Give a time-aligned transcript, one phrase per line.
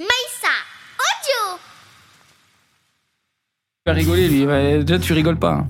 [0.00, 0.54] Maïssa,
[0.98, 1.58] audio
[3.86, 4.46] Il va rigoler, lui.
[4.46, 5.52] Ouais, Déjà, tu rigoles pas.
[5.52, 5.68] hein.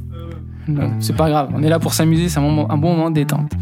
[0.69, 1.51] Non, C'est pas grave.
[1.53, 2.29] On est là pour s'amuser.
[2.29, 3.53] C'est un, un bon moment de détente.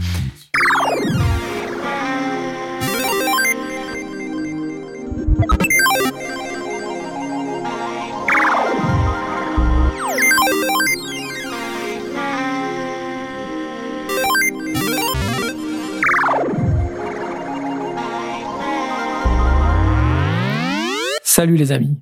[21.40, 21.96] Salut les amis.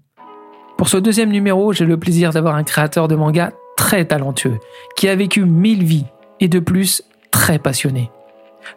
[0.76, 4.58] Pour ce deuxième numéro, j'ai le plaisir d'avoir un créateur de manga très talentueux,
[4.96, 6.06] qui a vécu mille vies
[6.40, 8.10] et de plus très passionné.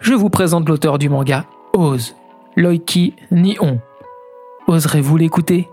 [0.01, 2.15] Je vous présente l'auteur du manga Oz,
[2.55, 3.79] Loiki Nihon.
[4.67, 5.67] Oserez-vous l'écouter?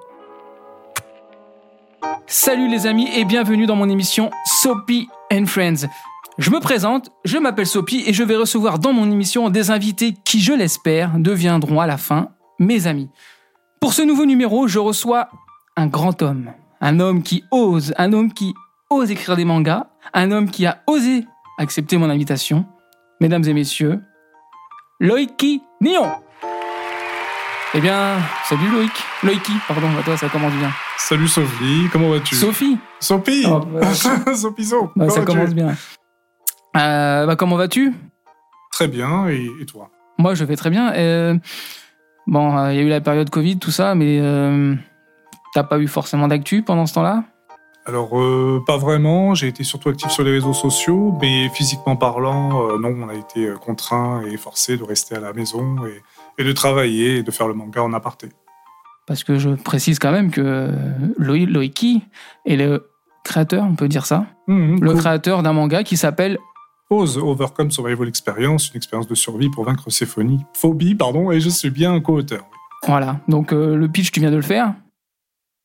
[2.27, 5.87] Salut les amis et bienvenue dans mon émission Soapy and Friends.
[6.39, 10.15] Je me présente, je m'appelle Soapy et je vais recevoir dans mon émission des invités
[10.25, 13.11] qui, je l'espère, deviendront à la fin mes amis.
[13.81, 15.29] Pour ce nouveau numéro, je reçois
[15.77, 18.55] un grand homme, un homme qui ose, un homme qui
[18.91, 21.25] ose écrire des mangas, un homme qui a osé
[21.59, 22.67] accepter mon invitation.
[23.21, 24.01] Mesdames et messieurs,
[25.01, 26.11] Loïki Nion.
[27.75, 28.93] Eh bien, salut Loïc.
[29.23, 30.71] Loïki, pardon, à toi ça commence bien.
[30.97, 32.35] Salut Sophie, comment vas-tu?
[32.35, 33.95] Sophie, Sophie Oh, bah,
[34.35, 35.77] Sophie So, bah, ça commence bien.
[36.77, 37.95] Euh, bah, comment vas-tu?
[38.73, 39.91] Très bien, et, et toi?
[40.19, 40.93] Moi, je vais très bien.
[40.95, 41.37] Euh,
[42.29, 44.75] bon, euh, il y a eu la période Covid, tout ça, mais euh,
[45.55, 47.25] t'as pas eu forcément d'actu pendant ce temps-là?
[47.87, 52.69] Alors, euh, pas vraiment, j'ai été surtout actif sur les réseaux sociaux, mais physiquement parlant,
[52.69, 56.45] euh, non, on a été contraint et forcé de rester à la maison et, et
[56.45, 58.29] de travailler et de faire le manga en aparté.
[59.07, 60.71] Parce que je précise quand même que
[61.19, 62.05] Loï- Loïki
[62.45, 62.91] est le
[63.25, 65.01] créateur, on peut dire ça, Mhm, le cool.
[65.01, 66.37] créateur d'un manga qui s'appelle
[66.91, 71.41] Ose Overcome Survival Experience, une expérience de survie pour vaincre ses phonies, phobies, pardon, et
[71.41, 72.47] je suis bien co-auteur.
[72.87, 73.21] Voilà.
[73.29, 74.75] Donc euh, le pitch, tu viens de le faire.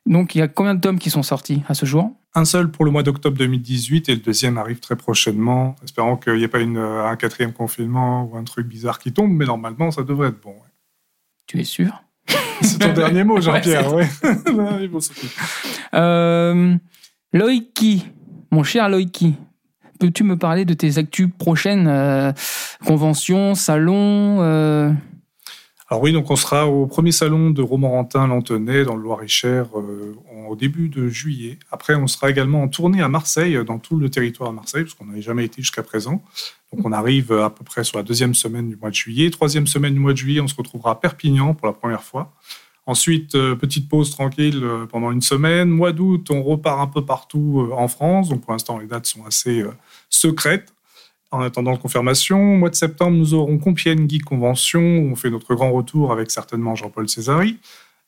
[0.05, 2.11] Donc il y a combien de tomes qui sont sortis à ce jour?
[2.35, 6.33] Un seul pour le mois d'octobre 2018 et le deuxième arrive très prochainement, espérant qu'il
[6.33, 9.45] n'y ait pas une, euh, un quatrième confinement ou un truc bizarre qui tombe, mais
[9.45, 10.49] normalement ça devrait être bon.
[10.51, 10.71] ouais.
[11.47, 12.03] Tu es sûr?
[12.61, 13.93] C'est ton dernier mot, Jean-Pierre.
[13.93, 14.09] Ouais,
[14.51, 14.99] bon,
[15.93, 16.75] euh,
[17.31, 18.07] Loïki,
[18.51, 19.35] mon cher Loïki,
[20.03, 22.33] peux-tu me parler de tes actus prochaines euh,
[22.85, 24.91] Conventions, salons euh,
[25.89, 30.13] Alors oui, donc on sera au premier salon de Romorantin Lantenay dans le Loir-et-Cher euh,
[30.49, 31.57] au début de juillet.
[31.71, 34.93] Après, on sera également en tournée à Marseille, dans tout le territoire à Marseille, parce
[34.93, 36.21] qu'on n'avait jamais été jusqu'à présent.
[36.73, 39.29] Donc on arrive à peu près sur la deuxième semaine du mois de juillet.
[39.29, 42.33] Troisième semaine du mois de juillet, on se retrouvera à Perpignan pour la première fois.
[42.85, 45.69] Ensuite, euh, petite pause tranquille euh, pendant une semaine.
[45.69, 48.27] Mois d'août, on repart un peu partout euh, en France.
[48.27, 49.63] Donc pour l'instant, les dates sont assez
[50.13, 50.73] secrètes.
[51.31, 55.15] En attendant la confirmation, au mois de septembre, nous aurons Compiègne Geek Convention, où on
[55.15, 57.57] fait notre grand retour avec certainement Jean-Paul Césari.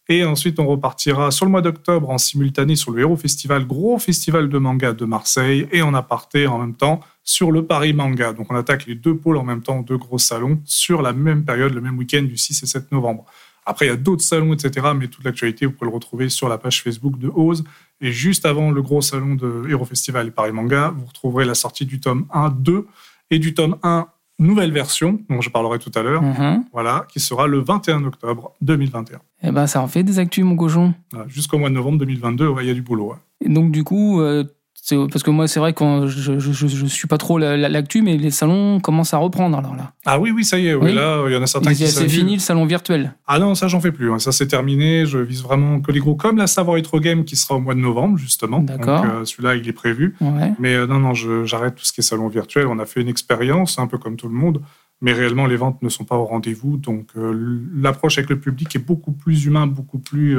[0.07, 3.97] Et ensuite, on repartira sur le mois d'octobre en simultané sur le Héros Festival, gros
[3.97, 8.31] festival de manga de Marseille, et en aparté en même temps sur le Paris Manga.
[8.31, 11.43] Donc on attaque les deux pôles en même temps, deux gros salons, sur la même
[11.43, 13.25] période, le même week-end du 6 et 7 novembre.
[13.65, 16.47] Après, il y a d'autres salons, etc., mais toute l'actualité, vous pouvez le retrouver sur
[16.47, 17.63] la page Facebook de Ose.
[18.01, 21.55] Et juste avant le gros salon de Héros Festival et Paris Manga, vous retrouverez la
[21.55, 22.87] sortie du tome 1, 2
[23.31, 24.07] et du tome 1,
[24.39, 26.65] nouvelle version, dont je parlerai tout à l'heure, mhm.
[26.73, 29.19] voilà, qui sera le 21 octobre 2021.
[29.43, 30.93] Eh ben, ça en fait des actus, mon cochon.
[31.11, 33.11] Voilà, Jusqu'au mois de novembre 2022, ouais, il y a du boulot.
[33.11, 33.17] ouais.
[33.45, 34.43] Et donc du coup, euh,
[35.11, 37.69] parce que moi c'est vrai que je, je, je, je suis pas trop la- la-
[37.69, 39.93] l'actu, mais les salons commencent à reprendre alors là.
[40.05, 40.93] Ah oui, oui, ça y est, oui, Oui.
[40.93, 43.15] là, il y en a certains qui C'est fini le salon virtuel.
[43.25, 44.11] Ah non, ça, j'en fais plus.
[44.11, 44.19] hein.
[44.19, 45.05] Ça, c'est terminé.
[45.07, 47.73] Je vise vraiment que les gros, comme la Savoir Retro Game qui sera au mois
[47.73, 48.59] de novembre, justement.
[48.59, 49.01] D'accord.
[49.01, 50.15] Donc, euh, celui-là, il est prévu.
[50.21, 50.53] Ouais.
[50.59, 52.67] Mais euh, non, non, j'arrête tout ce qui est salon virtuel.
[52.67, 54.61] On a fait une expérience, un peu comme tout le monde.
[55.01, 56.77] Mais réellement, les ventes ne sont pas au rendez-vous.
[56.77, 60.37] Donc, euh, l'approche avec le public est beaucoup plus humain, beaucoup plus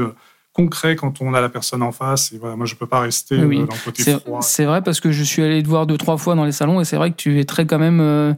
[0.56, 2.32] concret quand on a la personne en face.
[2.32, 3.60] Et voilà, moi, je peux pas rester Oui.
[3.60, 4.40] euh, dans le côté C'est froid.
[4.42, 6.80] c'est vrai parce que je suis allé te voir deux trois fois dans les salons
[6.80, 8.00] et c'est vrai que tu es très quand même.
[8.00, 8.32] euh,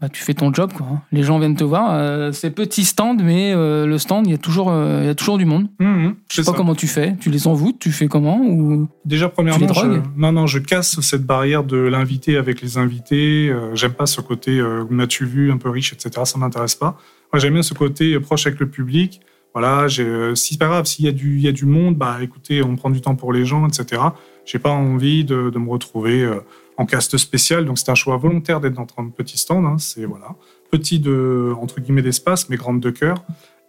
[0.00, 0.84] bah, tu fais ton job quoi.
[0.90, 1.02] hein.
[1.12, 1.92] Les gens viennent te voir.
[1.92, 5.14] euh, c'est petit stand, mais euh, le stand il y a toujours il y a
[5.14, 5.68] toujours du monde.
[5.78, 6.56] Mhm, Je sais pas ça.
[6.56, 7.14] comment tu fais.
[7.20, 7.78] Tu les envoûtes.
[7.78, 11.62] Tu fais comment ou Déjà, Tu premièrement, les je, non, non, je casse cette barrière
[11.62, 13.54] de l'invité avec les invités.
[13.74, 14.60] J'aime pas ce côté
[14.90, 16.10] m'as-tu vu un peu riche, etc.
[16.24, 16.98] Ça m'intéresse pas.
[17.32, 19.20] Moi, j'aime bien ce côté proche avec le public.
[19.54, 21.96] Voilà, euh, si c'est pas grave, s'il y a du, il y a du monde,
[21.96, 24.00] bah écoutez, on prend du temps pour les gens, etc.
[24.46, 26.40] J'ai pas envie de, de me retrouver euh,
[26.78, 27.66] en caste spécial.
[27.66, 29.66] Donc c'est un choix volontaire d'être dans un petit stand.
[29.66, 30.34] Hein, c'est voilà,
[30.70, 33.24] petit de entre guillemets d'espace, mais grande de cœur.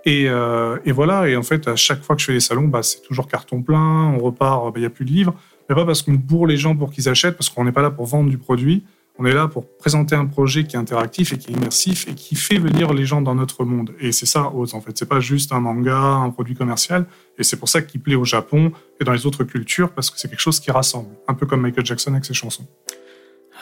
[0.06, 2.68] Et, euh, et voilà, et en fait, à chaque fois que je fais les salons,
[2.68, 5.34] bah, c'est toujours carton plein, on repart, bah, il n'y a plus de livres.
[5.70, 7.90] Mais pas parce qu'on bourre les gens pour qu'ils achètent, parce qu'on n'est pas là
[7.90, 8.84] pour vendre du produit.
[9.20, 12.16] On est là pour présenter un projet qui est interactif et qui est immersif et
[12.16, 13.92] qui fait venir les gens dans notre monde.
[14.00, 14.98] Et c'est ça, Oz, en fait.
[14.98, 17.06] C'est pas juste un manga, un produit commercial.
[17.38, 20.20] Et c'est pour ça qu'il plaît au Japon et dans les autres cultures, parce que
[20.20, 21.10] c'est quelque chose qui rassemble.
[21.28, 22.66] Un peu comme Michael Jackson avec ses chansons.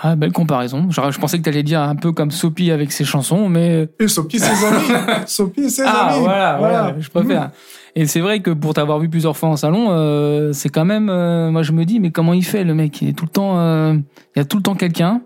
[0.03, 0.89] Ah, belle comparaison.
[0.89, 3.87] Genre, je pensais que tu allais dire un peu comme Sophie avec ses chansons, mais.
[3.99, 4.85] Et Sophie et ses amis
[5.27, 7.51] Sophie et ses Ah, amis voilà, voilà, je préfère.
[7.93, 11.09] Et c'est vrai que pour t'avoir vu plusieurs fois en salon, euh, c'est quand même.
[11.09, 13.01] euh, moi, je me dis, mais comment il fait, le mec?
[13.01, 13.59] Il est tout le temps.
[13.59, 13.95] euh,
[14.35, 15.21] il y a tout le temps quelqu'un.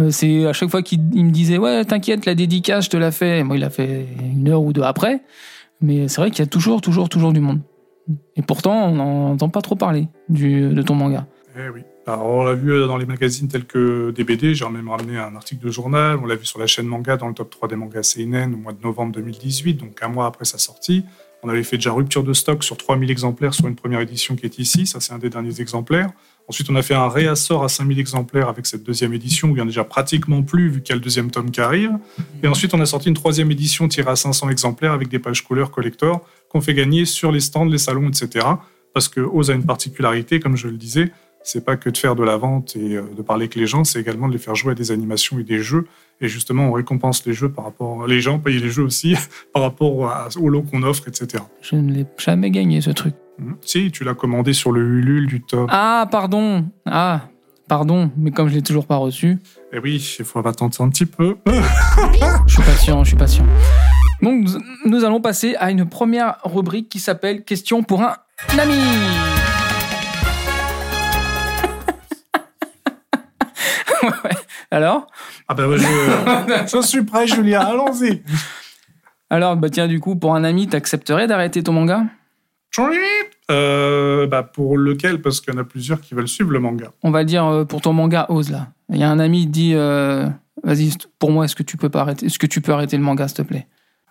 [0.00, 2.96] Euh, c'est à chaque fois qu'il il me disait, ouais, t'inquiète, la dédicace, je te
[2.96, 3.42] la fais.
[3.42, 5.22] Moi, il l'a fait une heure ou deux après.
[5.80, 7.60] Mais c'est vrai qu'il y a toujours, toujours, toujours du monde.
[8.36, 11.26] Et pourtant, on n'entend pas trop parler du, de ton manga.
[11.56, 11.82] Eh oui.
[12.06, 15.64] Alors, on l'a vu dans les magazines tels que DBD, j'ai même ramené un article
[15.64, 18.02] de journal, on l'a vu sur la chaîne manga dans le top 3 des mangas
[18.02, 21.04] Seinen au mois de novembre 2018, donc un mois après sa sortie.
[21.42, 24.46] On avait fait déjà rupture de stock sur 3000 exemplaires sur une première édition qui
[24.46, 26.10] est ici, ça c'est un des derniers exemplaires.
[26.50, 29.58] Ensuite, on a fait un réassort à 5000 exemplaires avec cette deuxième édition où il
[29.58, 31.92] y en a déjà pratiquement plus vu qu'il y a le deuxième tome qui arrive.
[32.42, 35.44] Et ensuite, on a sorti une troisième édition tirée à 500 exemplaires avec des pages
[35.44, 38.44] couleurs collector qu'on fait gagner sur les stands, les salons, etc.
[38.92, 41.12] Parce que Oz a une particularité, comme je le disais,
[41.44, 43.84] c'est pas que de faire de la vente et euh, de parler avec les gens,
[43.84, 45.86] c'est également de les faire jouer à des animations et des jeux.
[46.20, 49.14] Et justement, on récompense les jeux par rapport, les gens payent les jeux aussi
[49.52, 51.44] par rapport au lot qu'on offre, etc.
[51.62, 53.14] Je ne l'ai jamais gagné, ce truc.
[53.40, 53.56] Mhm.
[53.62, 55.68] Si, tu l'as commandé sur le Ulule du top.
[55.72, 57.22] Ah, pardon Ah,
[57.68, 59.38] pardon, mais comme je l'ai toujours pas reçu,
[59.72, 61.36] Et oui, il faut attendre un petit peu.
[62.46, 63.46] je suis patient, je suis patient.
[64.22, 64.46] Donc,
[64.84, 68.14] nous- allons passer à une première rubrique qui s'appelle Question pour un
[68.58, 68.74] ami.
[74.02, 74.30] Ouais.
[74.70, 75.06] Alors?
[75.48, 78.22] Ah ben, ouais, je, je suis prêt, Julien, allons-y.
[79.28, 82.04] Alors, bah tiens, du coup, pour un ami, t'accepterais d'arrêter ton manga?
[83.50, 86.92] Euh, bah, pour lequel Parce qu'il y en a plusieurs qui veulent suivre le manga.
[87.02, 88.68] On va dire euh, pour ton manga Ose là.
[88.90, 90.28] Il y a un ami qui dit euh,
[90.62, 93.02] Vas-y, pour moi, est-ce que tu peux pas arrêter Est-ce que tu peux arrêter le
[93.02, 93.66] manga, s'il te plaît?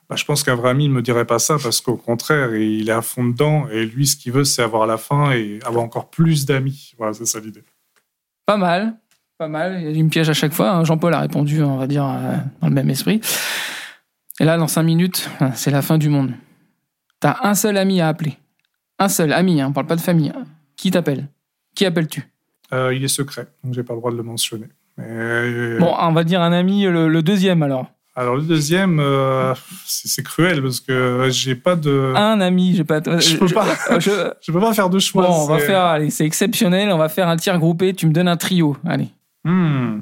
[0.10, 2.90] Bah, je pense qu'un vrai ami ne me dirait pas ça parce qu'au contraire, il
[2.90, 5.84] est à fond dedans et lui, ce qu'il veut, c'est avoir la fin et avoir
[5.84, 6.94] encore plus d'amis.
[6.98, 7.64] Voilà, c'est ça l'idée.
[8.48, 8.96] Pas mal,
[9.38, 9.84] pas mal.
[9.84, 10.72] Il me piège à chaque fois.
[10.72, 10.84] hein.
[10.84, 13.22] Jean-Paul a répondu, on va dire, euh, dans le même esprit.
[14.40, 16.32] Et là, dans cinq minutes, c'est la fin du monde.
[17.20, 18.38] T'as un seul ami à appeler.
[19.00, 20.32] Un seul ami, hein, on parle pas de famille.
[20.36, 20.44] hein.
[20.76, 21.28] Qui t'appelle?
[21.76, 22.24] Qui appelles-tu?
[22.74, 24.68] Euh, il est secret, donc j'ai pas le droit de le mentionner.
[24.98, 27.88] Mais, euh, Bon, on va dire un ami, le, le deuxième alors.
[28.16, 29.54] Alors le deuxième, euh,
[29.86, 33.00] c'est cruel parce que j'ai pas de, Un ami, j'ai pas.
[33.20, 33.66] je peux pas,
[34.00, 34.10] je-
[34.42, 35.26] je peux pas faire de choix.
[35.26, 38.12] Bon, on va faire, allez, c'est exceptionnel, on va faire un tir groupé, tu me
[38.12, 39.08] donnes un trio, allez.
[39.46, 40.02] Hmm.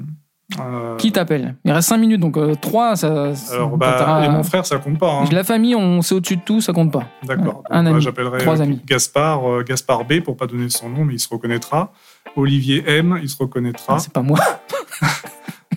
[0.58, 3.32] Euh, Qui t'appelle Il reste 5 minutes, donc 3, ça...
[3.52, 5.12] Alors, bah, et mon frère, ça compte pas.
[5.12, 5.24] hein.
[5.30, 7.04] La famille, on c'est au-dessus de tout, ça compte pas.
[7.24, 7.62] D'accord.
[7.70, 8.80] Un ami, J'appellerai trois euh, amis.
[8.86, 11.92] Gaspard, euh, Gaspard B pour pas donner son nom, mais il se reconnaîtra.
[12.34, 13.98] Olivier M, il se reconnaîtra.
[13.98, 14.38] C'est pas moi.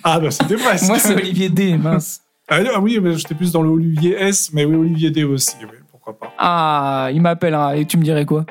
[0.04, 0.88] Ah bah c'était presque.
[0.88, 2.22] moi, c'est Olivier D, mince.
[2.50, 5.78] Ah ah oui, j'étais plus dans le Olivier S, mais oui, Olivier D aussi, oui,
[5.92, 6.34] pourquoi pas.
[6.40, 8.46] Ah, il m'appellera, et tu me dirais quoi?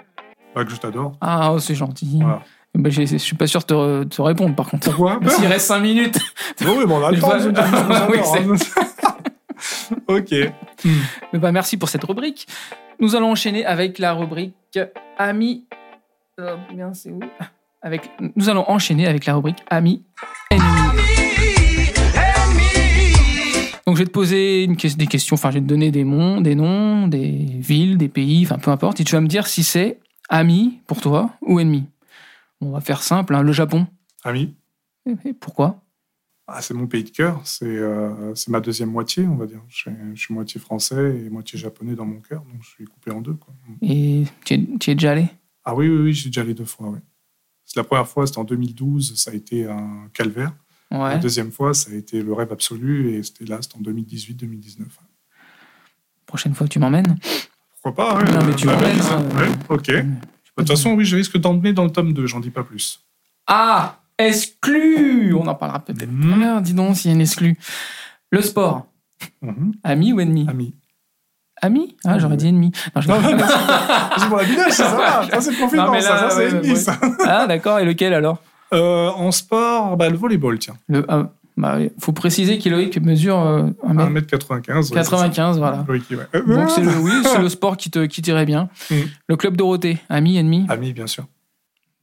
[0.54, 1.16] Bah que je t'adore.
[1.20, 2.18] Ah, oh, c'est gentil.
[2.20, 2.40] Voilà.
[2.74, 4.90] Bah, je suis pas sûr de te, répondre, par contre.
[4.90, 6.18] Pourquoi S'il reste 5 minutes.
[6.60, 7.64] Oui, oui, bon, on a le Je temps s'adore,
[8.10, 8.54] Oui, hein.
[10.08, 10.34] ok.
[11.32, 12.46] Mais bah, merci pour cette rubrique.
[13.00, 14.78] Nous allons enchaîner avec la rubrique
[15.18, 15.64] Amis.
[16.38, 17.20] Euh, bien, c'est où?
[17.82, 20.02] Avec, Nous allons enchaîner avec la rubrique Amis
[20.50, 20.62] ennemis.
[23.86, 26.40] Donc je vais te poser une des questions, enfin je vais te donner des noms,
[26.40, 29.64] des noms, des villes, des pays, enfin peu importe, et tu vas me dire si
[29.64, 31.86] c'est ami pour toi ou ennemi.
[32.60, 33.86] On va faire simple, hein, le Japon.
[34.24, 34.54] Ami,
[35.24, 35.82] Et pourquoi?
[36.46, 39.62] Ah, c'est mon pays de cœur, c'est euh, ma deuxième moitié, on va dire.
[39.68, 42.84] Je suis, je suis moitié français et moitié japonais dans mon cœur, donc je suis
[42.86, 43.34] coupé en deux.
[43.34, 43.54] Quoi.
[43.82, 45.26] Et tu es, tu es déjà allé?
[45.64, 46.98] Ah oui, oui, oui, j'ai déjà allé deux fois, oui.
[47.64, 50.52] C'est la première fois, c'était en 2012, ça a été un calvaire.
[50.90, 51.18] La Ouais.
[51.20, 54.86] deuxième fois, ça a été le rêve absolu et c'était là, c'était en 2018-2019.
[56.26, 57.16] Prochaine fois, tu m'emmènes?
[57.80, 59.00] Pourquoi pas ouais, Non, mais tu bah, m'emmènes,
[59.36, 59.92] ouais, ok.
[60.56, 63.00] De toute façon, oui, je risque d'emmener dans le tome 2, j'en dis pas plus.
[63.46, 67.20] Ah Exclu On en parlera peut-être tout à l'heure, dis donc, s'il y a une
[67.22, 67.56] exclu.
[68.30, 68.86] Le sport,
[69.42, 69.72] Mhm.
[69.84, 70.46] ami ou ennemi?
[70.48, 70.74] Ami.
[71.62, 71.96] Ami?
[72.04, 72.72] Ah, j'aurais dit ennemi.
[72.94, 73.44] Non, je- Non, non,
[74.18, 75.40] c'est pour la village, ça, ça va.
[75.40, 75.50] C'est
[75.90, 76.76] mais ça, là, ça, c'est ouais, ennemi, ouais.
[76.76, 76.98] ça.
[77.26, 78.38] ah, d'accord, et lequel alors?
[78.72, 80.76] Euh, en sport, bah, le volleyball, tiens.
[80.88, 84.94] Le, ah, bah, faut préciser qu'Eloïc mesure euh, 1m95, 1m95.
[84.94, 85.52] ouais, c'est ça.
[85.52, 85.84] voilà.
[85.86, 86.18] Loïc, ouais.
[86.34, 88.68] Euh, Donc c'est le, oui, c'est le sport qui te qui t'irait bien.
[88.90, 89.02] Mhm.
[89.28, 91.26] Le club Dorothée, ami, ennemi Ami, bien sûr.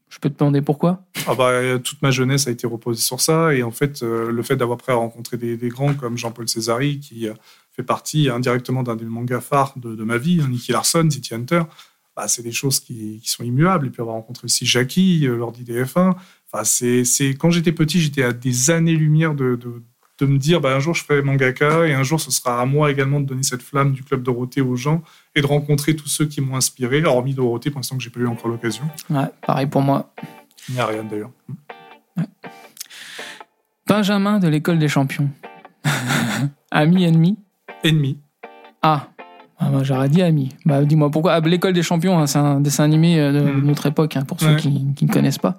[0.10, 1.04] Je peux te demander pourquoi?
[1.28, 3.54] Ah bah, euh, toute ma jeunesse a été reposée sur ça.
[3.54, 6.48] Et en fait, euh, le fait d'avoir prêt à rencontrer des, des grands comme Jean-Paul
[6.48, 7.34] Césari, qui euh,
[7.76, 11.34] fait partie indirectement d'un des mangas phares de, de ma vie, hein, Nicky Larson, City
[11.36, 11.64] Hunter,
[12.16, 13.88] bah, c'est des choses qui, qui sont immuables.
[13.88, 16.14] Et puis avoir rencontré aussi Jackie euh, lors d'IDF1,
[16.52, 17.04] Enfin, c'est,
[17.38, 19.84] quand j'étais petit, j'étais à des années-lumière de, de,
[20.20, 22.66] de me dire, bah, un jour je ferai mangaka et un jour ce sera à
[22.66, 25.02] moi également de donner cette flamme du club Dorothée aux gens
[25.36, 28.22] et de rencontrer tous ceux qui m'ont inspiré, hormis Dorothée pour l'instant que j'ai pas
[28.22, 28.84] eu encore l'occasion.
[29.10, 30.14] Ouais, pareil pour moi.
[30.70, 31.32] Ni Ariane d'ailleurs.
[33.88, 35.30] Benjamin de l'école des champions.
[36.72, 37.38] ami, ennemi?
[37.84, 38.20] Ennemi.
[38.82, 39.08] Ah,
[39.60, 40.50] ah bah, j'aurais dit ami.
[40.66, 41.34] Bah, dis-moi pourquoi.
[41.34, 43.62] Ah, l'école des champions, hein, c'est un dessin animé euh, de Mm.
[43.66, 44.56] notre époque, hein, pour ceux Ouais.
[44.58, 45.58] qui qui ne connaissent pas.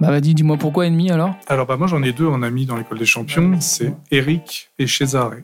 [0.00, 2.76] Bah, vas-y, dis-moi pourquoi ennemi alors Alors, bah, moi, j'en ai deux en amis dans
[2.76, 3.60] l'école des champions.
[3.60, 5.34] C'est Eric et Cesare.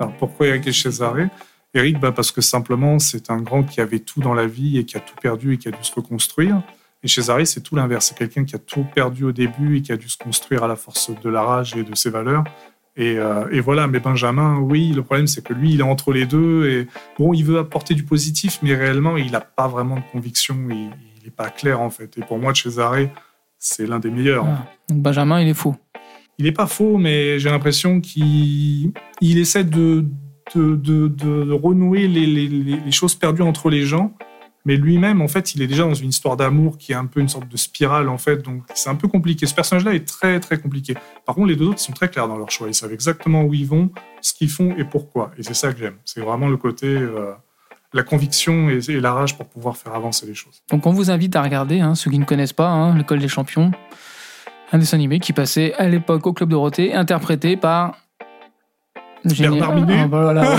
[0.00, 1.28] Alors, pourquoi Eric et Cesare?
[1.74, 4.84] Eric, bah, parce que simplement, c'est un grand qui avait tout dans la vie et
[4.84, 6.60] qui a tout perdu et qui a dû se reconstruire.
[7.04, 8.06] Et Cesare, c'est tout l'inverse.
[8.06, 10.68] C'est quelqu'un qui a tout perdu au début et qui a dû se construire à
[10.68, 12.42] la force de la rage et de ses valeurs.
[12.96, 16.12] Et, euh, et voilà, mais Benjamin, oui, le problème, c'est que lui, il est entre
[16.12, 16.68] les deux.
[16.68, 20.56] Et bon, il veut apporter du positif, mais réellement, il n'a pas vraiment de conviction.
[20.68, 20.90] Il
[21.22, 22.18] n'est pas clair, en fait.
[22.18, 23.08] Et pour moi, Cesare,
[23.66, 24.44] c'est l'un des meilleurs.
[24.46, 25.74] Ah, Donc Benjamin, il est faux.
[26.38, 30.04] Il n'est pas faux, mais j'ai l'impression qu'il il essaie de,
[30.54, 34.12] de, de- de renouer les, les- les- les choses perdues entre les gens.
[34.66, 37.20] Mais lui-même, en fait, il est déjà dans une histoire d'amour qui est un peu
[37.20, 38.38] une sorte de spirale, en fait.
[38.42, 39.44] Donc, c'est un peu compliqué.
[39.46, 40.94] Ce personnage-là est très, très compliqué.
[41.26, 42.68] Par contre, les deux autres sont très clairs dans leur choix.
[42.68, 43.90] Ils savent exactement où ils vont,
[44.22, 45.32] ce qu'ils font et pourquoi.
[45.38, 45.96] Et c'est ça que j'aime.
[46.06, 47.32] C'est vraiment le côté, euh,
[47.94, 50.62] la conviction et, et la rage pour pouvoir faire avancer les choses.
[50.70, 53.28] Donc on vous invite à regarder, hein, ceux qui ne connaissent pas, hein, l'école des
[53.28, 53.70] champions.
[54.72, 57.94] Un dessin animé qui passait à l'époque au Club Dorothée, interprété par...
[59.24, 60.00] Bernard Minet.
[60.00, 60.42] Ah, bah voilà.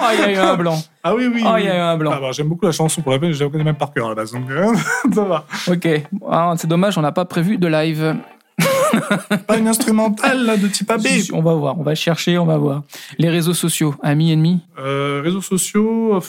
[0.00, 0.78] Oh, il y a eu un blanc.
[1.02, 1.42] Ah oui, oui.
[1.46, 2.12] Oh, il y a eu un blanc.
[2.14, 3.00] Ah bah, j'aime beaucoup la chanson.
[3.00, 4.32] Pour la peine, je la connais même par cœur à la base.
[4.32, 4.74] Donc, euh,
[5.14, 5.46] ça va.
[5.66, 5.88] Ok.
[6.30, 8.16] Ah, c'est dommage, on n'a pas prévu de live.
[9.46, 11.06] Pas une instrumentale là, de type AB.
[11.32, 12.82] On va voir, on va chercher, on va voir.
[13.18, 14.60] Les réseaux sociaux, amis, ennemis?
[14.78, 16.20] Euh, réseaux sociaux,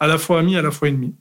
[0.00, 1.14] à la fois amis, à la fois ennemis.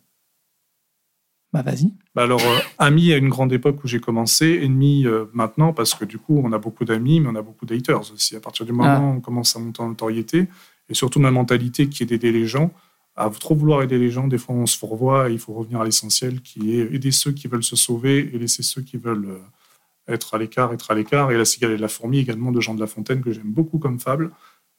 [1.52, 1.92] Bah vas-y.
[2.14, 5.96] Bah alors, euh, amis à une grande époque où j'ai commencé, ennemis euh, maintenant, parce
[5.96, 8.36] que du coup, on a beaucoup d'amis, mais on a beaucoup d'haters aussi.
[8.36, 9.00] À partir du moment Ah.
[9.02, 10.48] où on commence à monter en notoriété,
[10.90, 12.72] et surtout ma mentalité qui est d'aider les gens,
[13.16, 15.82] à trop vouloir aider les gens, des fois on se fourvoie et il faut revenir
[15.82, 19.26] à l'essentiel qui est aider ceux qui veulent se sauver et laisser ceux qui veulent
[19.30, 21.32] euh, être à l'écart, être à l'écart.
[21.32, 23.80] Et la cigale et la fourmi également de Jean de La Fontaine que j'aime beaucoup
[23.80, 24.32] comme fable.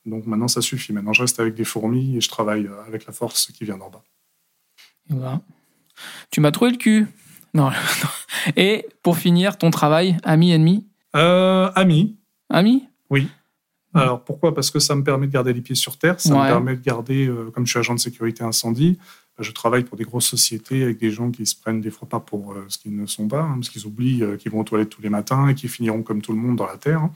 [0.07, 0.92] Donc maintenant ça suffit.
[0.92, 3.76] Maintenant je reste avec des fourmis et je travaille euh, avec la force qui vient
[3.78, 4.02] d'en bas.
[5.09, 5.40] Voilà.
[6.30, 7.07] Tu m'as trouvé le cul.
[7.54, 7.71] Non.
[7.71, 8.52] non.
[8.57, 12.16] Et pour finir, ton travail, ami, ennemi Euh, amis,
[12.49, 12.85] Ami?
[13.92, 14.54] Alors pourquoi?
[14.54, 16.45] Parce que ça me permet de garder les pieds sur terre, ça Ouais.
[16.45, 18.99] me permet de garder, euh, comme je suis agent de sécurité incendie,
[19.40, 22.09] euh, je travaille pour des grosses sociétés avec des gens qui se prennent des fois
[22.09, 24.61] pas pour euh, ce qu'ils ne sont pas, hein, parce qu'ils oublient euh, qu'ils vont
[24.61, 27.09] aux toilettes tous les matins et qu'ils finiront comme tout le monde dans la terre.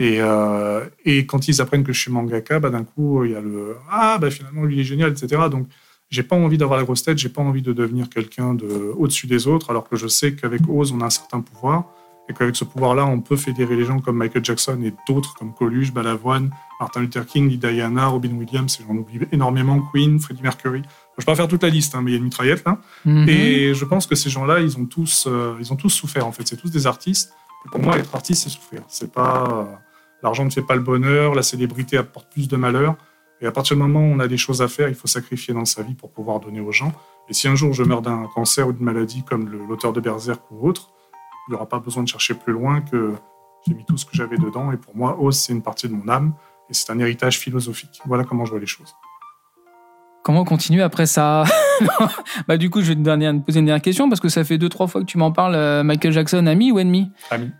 [0.00, 3.34] Et, euh, et quand ils apprennent que je suis mangaka, bah, d'un coup, il y
[3.36, 5.42] a le Ah, bah, finalement, lui, il est génial, etc.
[5.50, 5.68] Donc,
[6.08, 9.26] j'ai pas envie d'avoir la grosse tête, j'ai pas envie de devenir quelqu'un de au-dessus
[9.26, 11.84] des autres, alors que je sais qu'avec Oz, on a un certain pouvoir
[12.28, 15.52] et qu'avec ce pouvoir-là, on peut fédérer les gens comme Michael Jackson et d'autres comme
[15.52, 20.82] Coluche, Balavoine, Martin Luther King, Diana, Robin Williams, j'en oublie énormément, Queen, Freddie Mercury.
[20.82, 22.78] Je peux pas faire toute la liste, hein, mais il y a une mitraillette là.
[23.04, 23.28] Mhm.
[23.28, 26.32] Et je pense que ces gens-là, ils ont tous, euh, ils ont tous souffert en
[26.32, 26.46] fait.
[26.48, 27.32] C'est tous des artistes.
[27.66, 28.82] Et pour moi, être artiste, c'est souffrir.
[28.88, 29.89] C'est pas euh,
[30.22, 32.96] l'argent ne fait pas le bonheur, la célébrité apporte plus de malheur.
[33.40, 35.54] Et à partir du moment où on a des choses à faire, il faut sacrifier
[35.54, 36.92] dans sa vie pour pouvoir donner aux gens.
[37.28, 40.42] Et si un jour je meurs d'un cancer ou d'une maladie comme l'auteur de Berserk
[40.50, 40.90] ou autre,
[41.48, 43.14] il n'y aura pas besoin de chercher plus loin que
[43.66, 44.72] j'ai mis tout ce que j'avais dedans.
[44.72, 46.34] Et pour moi, Oz, c'est une partie de mon âme.
[46.68, 48.00] Et c'est un héritage philosophique.
[48.06, 48.94] Voilà comment je vois les choses.
[50.22, 51.44] Comment continuer après ça?
[52.46, 54.68] Bah du coup, je vais te poser une dernière question parce que ça fait deux
[54.68, 55.54] trois fois que tu m'en parles.
[55.54, 57.10] euh, Michael Jackson, ami ou ennemi?
[57.30, 57.50] Ami.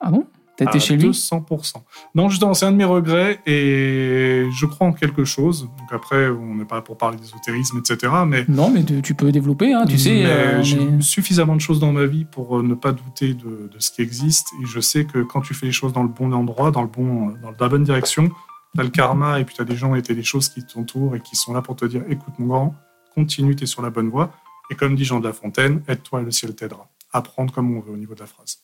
[0.00, 0.26] Ah bon?
[0.58, 1.74] T'as été chez lui 200%.
[2.16, 5.62] Non, justement, c'est un de mes regrets et je crois en quelque chose.
[5.78, 8.12] Donc après, on n'est pas là pour parler d'ésotérisme, etc.
[8.26, 9.72] Mais, Non, mais tu tu peux développer.
[9.72, 10.26] Hein, tu sais.
[10.26, 13.34] euh, j'ai est- eu suffisamment de choses dans ma vie pour euh, ne pas douter
[13.34, 14.48] de, de ce qui existe.
[14.62, 16.88] Et je sais que quand tu fais les choses dans le bon endroit, dans, le
[16.88, 18.28] bon, dans la bonne direction,
[18.74, 20.62] tu as le karma et puis tu as des gens et t'as des choses qui
[20.66, 22.74] t'entourent et qui sont là pour te dire écoute, mon grand,
[23.14, 24.32] continue, tu es sur la bonne voie.
[24.70, 26.88] Et comme dit Jean de La Fontaine, aide-toi et le ciel t'aidera.
[27.12, 28.58] Apprendre comme on veut au niveau de la phrase.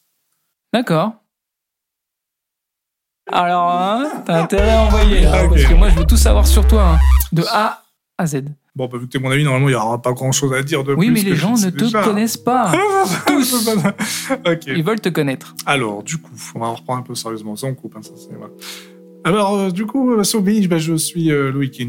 [0.72, 1.12] D'accord.
[3.32, 6.66] Alors, hein, t'as intérêt à envoyer, hein, parce que moi, je veux tout savoir sur
[6.66, 6.98] toi, hein,
[7.32, 7.82] de A
[8.18, 8.42] à Z.
[8.76, 10.84] Bon, bah, vu que t'es mon ami, normalement, il n'y aura pas grand-chose à dire
[10.84, 11.14] de Oui, plus.
[11.14, 12.02] mais que les gens ne te déjà.
[12.02, 12.72] connaissent pas.
[13.26, 13.68] Tous.
[14.46, 14.64] ok.
[14.66, 15.54] Ils veulent te connaître.
[15.64, 17.56] Alors, du coup, on va reprendre un peu sérieusement.
[17.56, 18.52] Ça, on coupe, hein, ça, voilà.
[19.26, 21.80] Alors, euh, du coup, euh, Sobi, bah, je suis euh, Loïc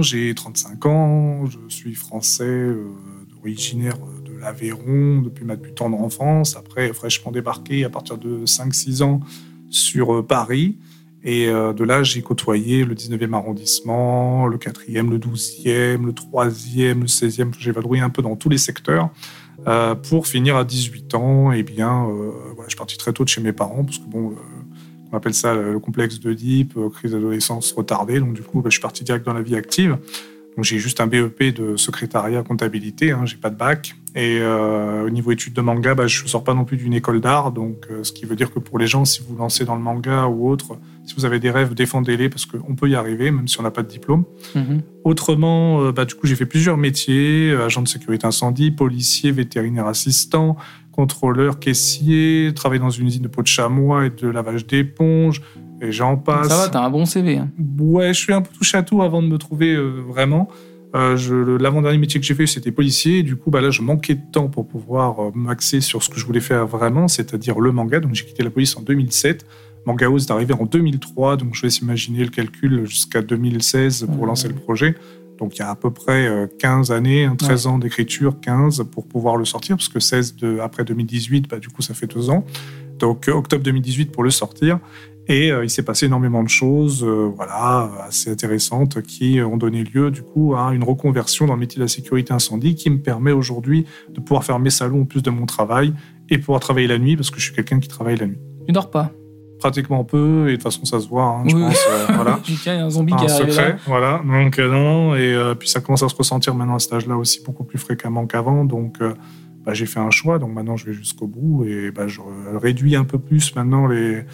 [0.00, 2.88] j'ai 35 ans, je suis français, euh,
[3.40, 9.02] originaire de l'Aveyron depuis ma plus tendre enfance, après fraîchement débarqué à partir de 5-6
[9.04, 9.20] ans
[9.74, 10.76] sur euh, Paris.
[11.22, 17.00] Et euh, de là, j'ai côtoyé le 19e arrondissement, le 4e, le 12e, le 3e,
[17.00, 17.52] le 16e.
[17.58, 19.10] J'ai vadrouillé un peu dans tous les secteurs
[19.66, 21.52] euh, pour finir à 18 ans.
[21.52, 22.06] Et bien,
[22.62, 24.34] je suis parti très tôt de chez mes parents parce que bon,
[25.10, 28.20] on appelle ça le complexe d'Oedipe, crise d'adolescence retardée.
[28.20, 29.96] Donc du coup, bah, je suis parti direct dans la vie active.
[30.62, 33.96] J'ai juste un BEP de secrétariat comptabilité, hein, j'ai pas de bac.
[34.16, 37.20] Et euh, au niveau études de manga, bah, je sors pas non plus d'une école
[37.20, 39.64] d'art, donc euh, ce qui veut dire que pour les gens, si vous vous lancez
[39.64, 42.94] dans le manga ou autre, si vous avez des rêves, défendez-les parce qu'on peut y
[42.94, 44.24] arriver, même si on n'a pas de diplôme.
[44.54, 44.82] Mhm.
[45.02, 49.88] Autrement, euh, bah, du coup, j'ai fait plusieurs métiers agent de sécurité incendie, policier, vétérinaire
[49.88, 50.56] assistant,
[50.92, 55.42] contrôleur, caissier, travaillé dans une usine de peau de chamois et de lavage d'éponge,
[55.80, 56.48] et j'en passe.
[56.48, 57.36] Ça va, t'as un bon CV.
[57.38, 57.50] hein.
[57.78, 60.48] Ouais, je suis un peu touché à tout avant de me trouver euh, vraiment.
[60.96, 63.18] Euh, L'avant-dernier métier que j'ai fait, c'était policier.
[63.18, 66.08] Et du coup, bah, là, je manquais de temps pour pouvoir euh, m'axer sur ce
[66.08, 67.98] que je voulais faire vraiment, c'est-à-dire le manga.
[68.00, 69.44] Donc, j'ai quitté la police en 2007.
[69.86, 71.36] Manga House est arrivé en 2003.
[71.36, 74.26] Donc, je vais s'imaginer le calcul jusqu'à 2016 pour Ouais.
[74.28, 74.94] lancer le projet.
[75.38, 78.84] Donc, il y a à peu près euh, 15 années, hein, 13 ans d'écriture, 15
[78.92, 82.06] pour pouvoir le sortir, parce que 16 de, après 2018, bah, du coup, ça fait
[82.06, 82.44] deux ans.
[83.00, 84.78] Donc, euh, octobre 2018 pour le sortir.
[85.26, 89.82] Et euh, il s'est passé énormément de choses, euh, voilà, assez intéressantes, qui ont donné
[89.82, 92.98] lieu du coup à une reconversion dans le métier de la sécurité incendie, qui me
[92.98, 95.94] permet aujourd'hui de pouvoir faire mes salons en plus de mon travail
[96.30, 98.38] et pouvoir travailler la nuit parce que je suis quelqu'un qui travaille la nuit.
[98.66, 99.10] Tu dors pas?
[99.60, 101.86] Pratiquement peu et de toute façon ça se voit, hein, je Oui, pense.
[101.88, 102.40] euh, voilà.
[102.46, 103.76] Il y a un zombie Pas qui un est secret, là.
[103.86, 104.22] voilà.
[104.42, 107.16] Donc euh, non, et euh, puis ça commence à se ressentir maintenant à cet âge-là
[107.16, 108.64] aussi beaucoup plus fréquemment qu'avant.
[108.66, 108.98] Donc
[109.64, 112.20] bah, j'ai fait un choix, donc maintenant je vais jusqu'au bout et bah, je
[112.60, 114.24] réduis un peu plus maintenant les,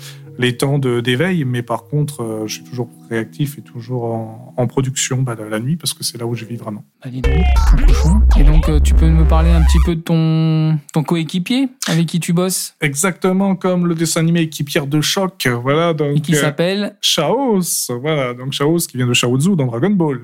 [0.41, 4.55] les temps de- d'éveil, mais par contre euh, je suis toujours réactif et toujours en,
[4.57, 6.83] en production bah, la, nuit parce que c'est là où je vis vraiment.
[7.05, 7.33] Bah, dis donc.
[8.39, 12.07] Et donc, euh, tu peux me parler un petit peu de ton, ton coéquipier avec
[12.07, 12.75] qui tu bosses?
[12.81, 15.93] Exactement comme le dessin animé équipière de choc, voilà.
[15.93, 16.97] Donc et qui euh, s'appelle.
[17.03, 17.61] Chaos,
[18.01, 18.33] voilà.
[18.33, 20.21] Donc Chaos qui vient de Shaozu dans Dragon Ball.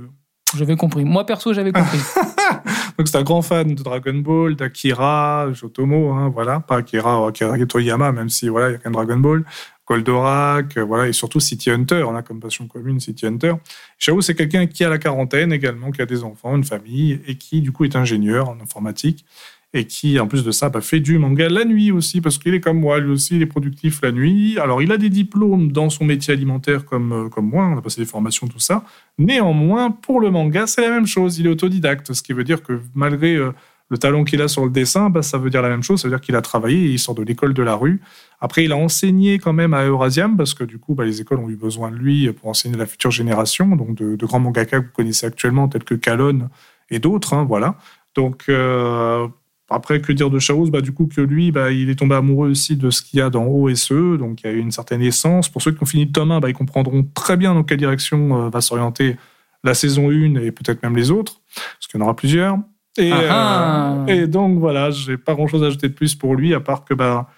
[0.56, 1.04] J'avais compris.
[1.04, 1.98] Moi, perso, j'avais compris.
[2.98, 7.58] Donc c'est un grand fan de Dragon Ball, d'Akira, Jotomo, hein, voilà, pas Akira, Akira
[7.66, 9.44] Toyama, même si voilà, il y a même Dragon Ball,
[9.86, 13.54] Goldorak, euh, voilà, et surtout City Hunter, on a comme passion commune City Hunter.
[13.98, 17.36] Shao, c'est quelqu'un qui a la quarantaine également, qui a des enfants, une famille, et
[17.36, 19.24] qui du coup est ingénieur en informatique,
[19.72, 22.54] et qui en plus de ça bah, fait du manga la nuit aussi, parce qu'il
[22.54, 24.58] est comme moi, lui aussi, il est productif la nuit.
[24.58, 27.82] Alors il a des diplômes dans son métier alimentaire comme, euh, comme moi, on a
[27.82, 28.84] passé des formations, tout ça.
[29.18, 31.38] Néanmoins, pour le manga, c'est la même chose.
[31.38, 33.52] Il est autodidacte, ce qui veut dire que malgré euh,
[33.88, 36.00] le talent qu'il a sur le dessin, bah, ça veut dire la même chose.
[36.00, 38.00] Ça veut dire qu'il a travaillé il sort de l'école de la rue.
[38.40, 41.38] Après, il a enseigné quand même à Eurasiam parce que du coup, bah, les écoles
[41.38, 43.76] ont eu besoin de lui pour enseigner la future génération.
[43.76, 46.48] Donc, de, grands mangaka que vous connaissez actuellement, tels que Kalon
[46.90, 47.34] et d'autres.
[47.34, 47.76] hein, voilà.
[48.14, 49.28] Donc, euh,
[49.70, 52.50] après, que dire de Chaos bah, Du coup, que lui, bah, il est tombé amoureux
[52.50, 54.18] aussi de ce qu'il y a dans OSE.
[54.18, 55.48] Donc, il y a eu une certaine essence.
[55.48, 57.78] Pour ceux qui ont fini le tome 1, bah, ils comprendront très bien dans quelle
[57.78, 59.16] direction euh, va s'orienter
[59.62, 62.58] la saison 1 et peut-être même les autres, parce qu'il y en aura plusieurs.
[62.98, 63.96] Et, Ah ah.
[64.00, 66.84] euh, et donc, voilà, j'ai pas grand-chose à ajouter de plus pour lui, à part
[66.84, 67.28] que bah,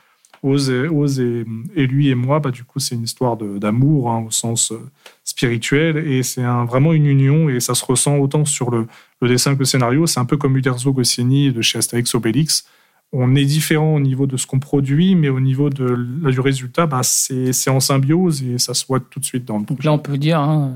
[0.42, 1.44] Oz, et, Oz et,
[1.74, 4.78] et lui et moi, bah, du coup, c'est une histoire d'amour hein, au sens euh,
[5.24, 8.86] spirituel, et c'est un- vraiment une union, et ça se ressent autant sur le,
[9.20, 10.06] le dessin que le scénario.
[10.06, 12.66] C'est un peu comme Uderzo Goscinny de chez Astérix Obélix.
[13.12, 15.96] On est différent au niveau de ce qu'on produit, mais au niveau de,
[16.30, 19.64] du résultat, bah, c'est en symbiose et ça se voit tout de suite dans le
[19.64, 20.74] Donc là, on peut dire hein,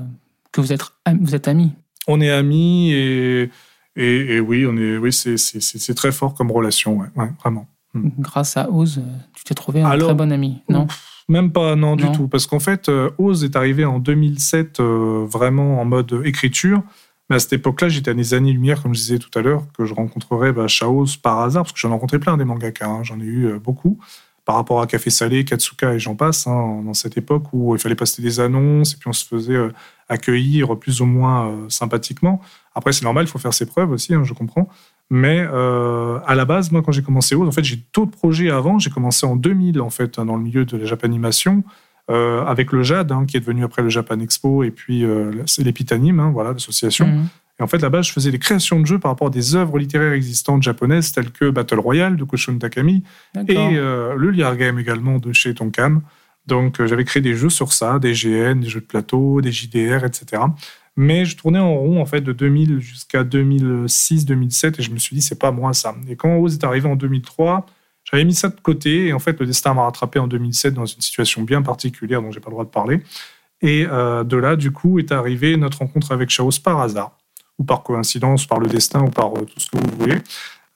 [0.51, 0.81] que vous êtes,
[1.21, 1.71] vous êtes amis.
[2.07, 3.49] on est amis et,
[3.95, 7.67] et, et oui, on est, oui, c'est, très fort comme relation, ouais, ouais, vraiment.
[7.95, 9.01] Grâce à Oz,
[9.35, 10.61] tu t'es trouvé un Alors- très bon ami.
[10.69, 10.87] Non?
[11.29, 12.27] Même pas, non, du tout.
[12.27, 16.81] Parce qu'en fait, euh, Oz est arrivé en 2007 euh, vraiment en mode écriture.
[17.29, 19.85] Mais à cette époque-là, j'étais à des années-lumière, comme je disais tout à l'heure, que
[19.85, 23.03] je rencontrerais bah, Chaos par hasard, parce que j'en ai rencontré plein des mangaka, hein,
[23.03, 23.97] j'en ai eu euh, beaucoup,
[24.45, 27.79] par rapport à Café Salé, Katsuka et j'en passe, hein, dans cette époque où il
[27.79, 29.71] fallait passer des annonces et puis on se faisait euh,
[30.09, 32.41] accueillir plus ou moins euh, sympathiquement.
[32.75, 34.67] Après, c'est normal, il faut faire ses preuves aussi, hein, je comprends.
[35.09, 38.49] Mais euh, à la base, moi, quand j'ai commencé Oz, en fait, j'ai d'autres projets
[38.49, 38.79] avant.
[38.79, 41.63] J'ai commencé en 2000, en fait, hein, dans le milieu de la Japanimation,
[42.09, 45.05] avec le JAD, qui est devenu après le Japan Expo, et puis
[45.45, 47.07] c'est l'Epitanime, voilà, l'association.
[47.07, 47.27] Mhm.
[47.59, 49.77] Et en fait, là-bas, je faisais des créations de jeux par rapport à des œuvres
[49.77, 53.03] littéraires existantes japonaises, telles que Battle Royale de Koshun Takami,
[53.47, 56.01] et euh, le Liar Game également de chez Tonkam.
[56.47, 59.51] Donc, euh, j'avais créé des jeux sur ça, des GN, des jeux de plateau, des
[59.51, 60.41] JDR, etc.
[60.95, 65.15] Mais je tournais en rond, en fait, de 2000 jusqu'à 2006-2007, et je me suis
[65.15, 65.95] dit, c'est pas moi ça.
[66.07, 67.65] Et quand Oz est arrivé en 2003,
[68.03, 70.85] j'avais mis ça de côté, et en fait, le destin m'a rattrapé en 2007 dans
[70.85, 73.01] une situation bien particulière dont j'ai pas le droit de parler.
[73.61, 77.17] Et euh, de là, du coup, est arrivée notre rencontre avec Chaos par hasard,
[77.65, 80.17] par coïncidence, par le destin, ou par euh, tout ce que vous voulez.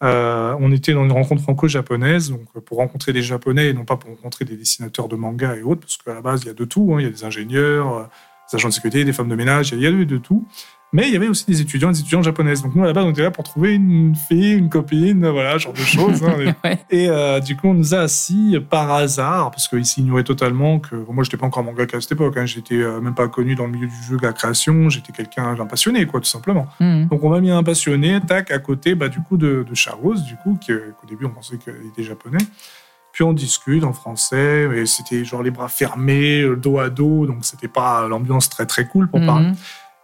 [0.03, 3.97] Euh, on était dans une rencontre franco-japonaise, donc pour rencontrer des Japonais et non pas
[3.97, 6.53] pour rencontrer des dessinateurs de manga et autres, parce qu'à la base, il y a
[6.53, 6.93] de tout.
[6.93, 6.97] hein.
[6.99, 8.03] Il y a des ingénieurs, euh,
[8.51, 10.47] des agents de sécurité, des femmes de ménage, il y a de tout.
[10.93, 12.61] Mais il y avait aussi des étudiants des étudiantes japonaises.
[12.63, 15.57] Donc nous, à la base, on était là pour trouver une fille, une copine, voilà,
[15.57, 16.23] genre de choses.
[16.23, 16.53] hein.
[16.63, 16.79] Ouais.
[16.89, 20.95] Et euh, du coup, on nous a assis par hasard, parce qu'ils s'ignoraient totalement que
[21.09, 22.37] moi, j'étais pas encore mangaka à cette époque.
[22.37, 24.89] Hein, j'étais euh, même pas connu dans le milieu du jeu, de la création.
[24.89, 26.67] J'étais quelqu'un d'un passionné, quoi, tout simplement.
[26.79, 27.07] Mhm.
[27.07, 30.15] Donc on m'a mis un passionné, tac, à côté, bah, du coup, de, de Charos,
[30.15, 32.37] du coup, qui, euh, qu'au début, on pensait qu'il était japonais.
[33.11, 37.39] Puis on discute en français, et c'était genre les bras fermés, dos à dos, donc
[37.41, 39.47] c'était pas l'ambiance très très cool pour parler.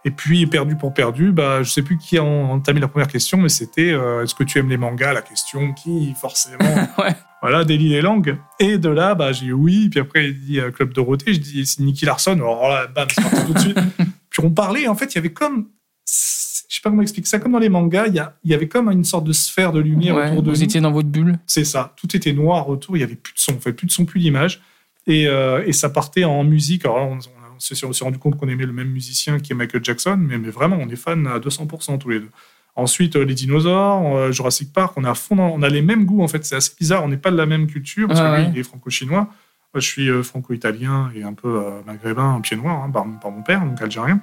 [0.06, 3.38] Et puis, perdu pour perdu, bah, je sais plus qui a entamé la première question,
[3.38, 6.58] mais c'était euh, est-ce que tu aimes les mangas La question qui, forcément,
[6.98, 7.14] Ouais.
[7.40, 8.36] voilà, délie les langues.
[8.60, 9.88] Et de là, bah, j'ai dit oui.
[9.88, 11.32] Puis après, il dit euh, Club Dorothée.
[11.32, 12.32] Je dis c'est Nicky Larson.
[12.34, 13.78] Alors là, bam, c'est parti tout de suite.
[14.30, 15.68] Puis on parlait, en fait, il y avait comme.
[16.06, 17.38] Je sais pas comment expliquer ça.
[17.38, 19.72] Comme dans les mangas, il y, a- il y avait comme une sorte de sphère
[19.72, 20.64] de lumière Ouais, autour de vous nous.
[20.64, 21.38] étiez dans votre bulle.
[21.46, 21.94] C'est ça.
[21.96, 22.96] Tout était noir autour.
[22.96, 24.60] Il y avait plus de son, en fait, plus de son, plus d'image.
[25.06, 26.84] Et, euh, et ça partait en musique.
[26.84, 27.18] Alors là, on
[27.58, 30.38] s'est on s'est rendu compte qu'on aimait le même musicien qui est Michael Jackson, mais,
[30.38, 32.30] mais vraiment, on est fans à 200% tous les deux.
[32.76, 36.04] Ensuite, euh, les dinosaures, euh, Jurassic Park, on a, à fond on a les mêmes
[36.04, 36.44] goûts en fait.
[36.44, 37.04] C'est assez bizarre.
[37.04, 38.50] On n'est pas de la même culture parce Ouais, que lui, ouais.
[38.54, 39.28] il est franco-chinois.
[39.74, 43.06] Moi, je suis euh, franco-italien et un peu euh, maghrébin, un pied noir hein, par,
[43.20, 44.20] par mon père, donc algérien.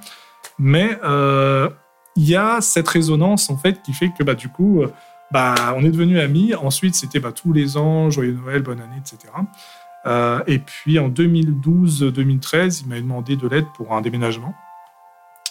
[0.58, 1.70] Mais euh,
[2.16, 4.84] il y a cette résonance en fait qui fait que bah, du coup,
[5.32, 6.56] bah, on est devenus amis.
[6.56, 9.32] Ensuite, c'était bah, tous les ans, joyeux Noël, bonne année, etc.
[10.06, 14.54] Euh, et puis en 2012-2013, il m'a demandé de l'aide pour un déménagement.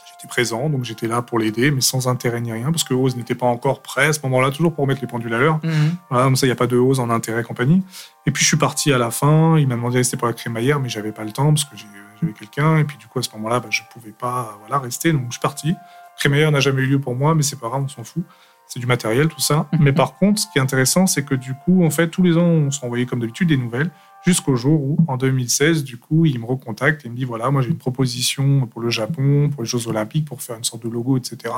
[0.07, 3.17] J'étais présent, donc j'étais là pour l'aider, mais sans intérêt ni rien, parce que Oz
[3.17, 5.61] n'était pas encore prêt à ce moment-là, toujours pour mettre les pendules à l'heure.
[5.63, 5.97] Mhm.
[6.11, 7.83] Voilà, comme ça, il n'y a pas de hausse en intérêt et compagnie.
[8.27, 9.57] Et puis, je suis parti à la fin.
[9.57, 11.77] Il m'a demandé de rester pour la crémaillère, mais j'avais pas le temps parce que
[11.77, 12.77] j'avais quelqu'un.
[12.79, 15.13] Et puis, du coup, à ce moment-là, bah, je pouvais pas voilà, rester.
[15.13, 15.75] Donc, je suis parti.
[16.19, 18.23] Crémaillère n'a jamais eu lieu pour moi, mais c'est pas grave, on s'en fout.
[18.67, 19.67] C'est du matériel, tout ça.
[19.81, 22.37] mais par contre, ce qui est intéressant, c'est que du coup, en fait, tous les
[22.37, 23.91] ans, on s'envoyait comme d'habitude des nouvelles.
[24.27, 27.63] Jusqu'au jour où, en 2016, du coup, il me recontacte et me dit voilà, moi
[27.63, 30.89] j'ai une proposition pour le Japon, pour les Jeux Olympiques, pour faire une sorte de
[30.91, 31.55] logo, etc.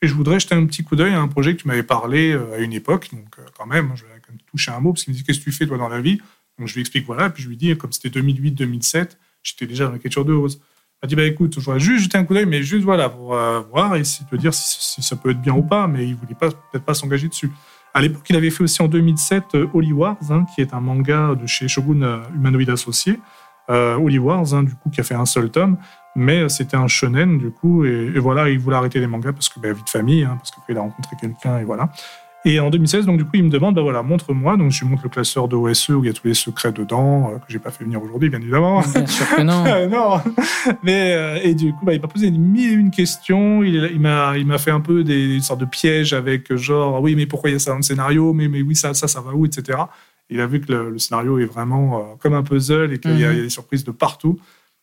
[0.00, 2.30] Et je voudrais jeter un petit coup d'œil à un projet que tu m'avais parlé
[2.32, 3.08] euh, à une époque.
[3.12, 5.24] Donc, euh, quand même, je vais quand même toucher un mot, parce qu'il me dit
[5.24, 6.18] Qu'est-ce que tu fais, toi, dans la vie?
[6.58, 7.28] Donc, je lui explique Voilà.
[7.30, 10.60] Puis, je lui dis Comme c'était 2008-2007, j'étais déjà dans l'écriture de Rose.
[10.62, 13.08] Il m'a dit Bah écoute, je voudrais juste jeter un coup d'œil, mais juste voilà,
[13.08, 15.86] pour euh, voir et te dire si, ça peut être bien ou pas.
[15.88, 17.50] Mais il voulait pas- peut-être pas s'engager dessus.
[17.94, 20.80] À l'époque, il avait fait aussi en 2007 euh, Holy Wars, hein, qui est un
[20.80, 23.18] manga de chez Shogun euh, Humanoid Associé.
[23.70, 25.76] Euh, Holy Wars, hein, du coup, qui a fait un seul tome,
[26.16, 29.48] mais euh, c'était un shonen, du coup, et, voilà, il voulait arrêter les mangas parce
[29.48, 31.90] que, bah, vie de famille, hein, parce qu'après, il a rencontré quelqu'un, et voilà.
[32.44, 34.56] Et en 2016, donc, du coup, il me demande, bah voilà, montre-moi.
[34.56, 36.70] Donc, je lui montre le classeur de OSE où il y a tous les secrets
[36.72, 38.80] dedans, euh, que j'ai pas fait venir aujourd'hui, bien évidemment.
[38.80, 39.64] Bien sûr que non.
[39.66, 40.20] Euh, non.
[40.82, 43.62] Mais euh, et du coup, bah, il m'a posé mille et une questions.
[43.62, 47.14] Il, m'a, il m'a fait un peu des, des sortes de pièges avec genre oui,
[47.16, 48.32] mais pourquoi il y a ça dans le scénario?
[48.32, 49.78] Mais mais oui, ça, ça, ça va où, etc.
[50.30, 53.18] Il a vu que le, le scénario est vraiment euh, comme un puzzle et qu'il
[53.18, 53.36] y, a Mhm.
[53.36, 54.38] y a des surprises de partout.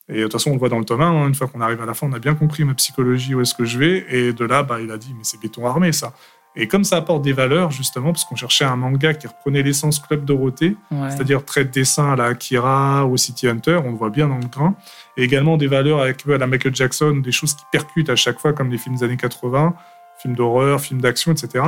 [0.07, 1.61] Et de toute façon, on le voit dans le tome 1, hein, une fois qu'on
[1.61, 4.05] arrive à la fin, on a bien compris ma psychologie, où est-ce que je vais.
[4.11, 6.13] Et de là, bah, il a dit, mais c'est béton armé, ça.
[6.57, 9.99] Et comme ça apporte des valeurs, justement, parce qu'on cherchait un manga qui reprenait l'essence
[9.99, 11.09] Club Dorothée, Ouais.
[11.11, 14.27] c'est-à-dire trait de dessin à la Akira ou au City Hunter, on le voit bien
[14.29, 14.75] dans le grain,
[15.17, 18.39] et également des valeurs avec à la Michael Jackson, des choses qui percutent à chaque
[18.39, 19.73] fois, comme les films des années 80,
[20.21, 21.65] films d'horreur, films d'action, etc.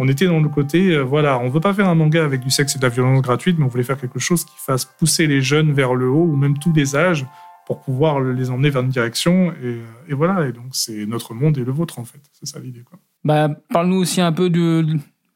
[0.00, 2.50] On était dans le côté, euh, voilà, on veut pas faire un manga avec du
[2.50, 5.26] sexe et de la violence gratuite, mais on voulait faire quelque chose qui fasse pousser
[5.26, 7.26] les jeunes vers le haut, ou même tous les âges,
[7.66, 11.34] pour pouvoir les emmener vers une direction, et, euh, et voilà, et donc c'est notre
[11.34, 12.20] monde et le vôtre, en fait.
[12.32, 13.00] C'est ça l'idée, quoi.
[13.24, 14.86] Bah, parle-nous aussi un peu de.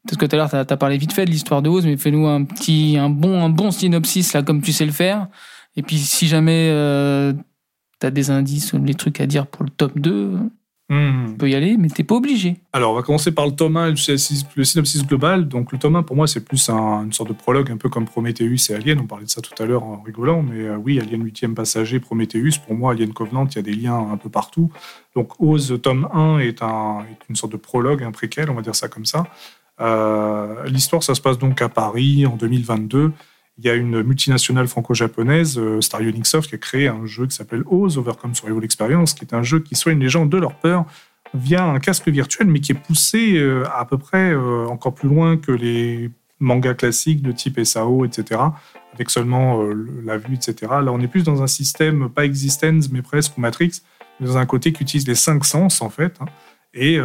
[0.05, 1.95] Parce que tout à l'heure, tu as, parlé vite fait de l'histoire de Oz, mais
[1.95, 5.27] fais-nous un petit, un bon, un bon synopsis, là, comme tu sais le faire.
[5.75, 7.33] Et puis, si jamais euh,
[8.01, 10.39] tu des indices ou des trucs à dire pour le top 2,
[10.93, 11.27] Hmm.
[11.31, 12.57] tu peux y aller, mais t'es pas obligé.
[12.71, 15.47] Alors, on va commencer par le tome 1, le synopsis le synopsis global.
[15.47, 17.89] Donc, le tome 1, pour moi, c'est plus un- une sorte de prologue, un peu
[17.89, 18.99] comme Prometheus et Alien.
[18.99, 21.99] On parlait de ça tout à l'heure en rigolant, mais euh, oui, Alien 8e passager,
[21.99, 24.71] Prometheus, pour moi, Alien Covenant, il y a des liens un peu partout.
[25.15, 28.61] Donc, Oz, tome 1, est, un, est une sorte de prologue, un préquel, on va
[28.61, 29.25] dire ça comme ça.
[29.81, 33.11] Euh, L'histoire, ça se passe donc à Paris en 2022.
[33.59, 37.35] Il y a une multinationale franco-japonaise, euh, Star Unixoft, qui a créé un jeu qui
[37.35, 40.55] s'appelle Oz, Overcome Survival Experience, qui est un jeu qui soigne les gens de leur
[40.55, 40.85] peur
[41.35, 45.07] via un casque virtuel, mais qui est poussé euh, à peu près euh, encore plus
[45.07, 48.41] loin que les mangas classiques de type SAO, etc.,
[48.93, 50.55] avec seulement le- la vue, etc.
[50.83, 53.81] Là, on est plus dans un système, pas Existence, mais presque, ou Matrix,
[54.19, 56.17] dans un côté qui utilise les cinq sens, en fait.
[56.21, 56.25] hein.
[56.75, 56.97] Et,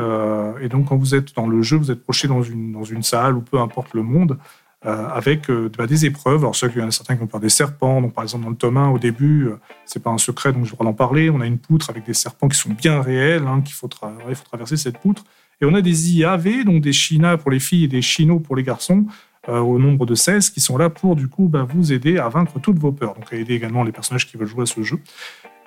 [0.71, 3.59] donc, quand vous êtes dans le jeu, vous êtes projeté dans une, salle, ou peu
[3.59, 4.39] importe le monde,
[4.83, 6.41] avec euh, bah, des épreuves.
[6.41, 8.01] Alors, il y en a certains qui ont peur des serpents.
[8.01, 10.64] Donc, par exemple, dans le tome 1, au début, euh, c'est pas un secret, donc
[10.67, 11.31] je vais en parler.
[11.31, 14.12] On a une poutre avec des serpents qui sont bien réels, hein, qu'il faut, tra-
[14.29, 15.25] il faut traverser cette poutre.
[15.61, 18.55] Et on a des IAV, donc des China pour les filles et des Chino pour
[18.55, 19.07] les garçons,
[19.49, 22.29] euh, au nombre de 16, qui sont là pour du coup bah, vous aider à
[22.29, 23.14] vaincre toutes vos peurs.
[23.14, 25.01] Donc à aider également les personnages qui veulent jouer à ce jeu.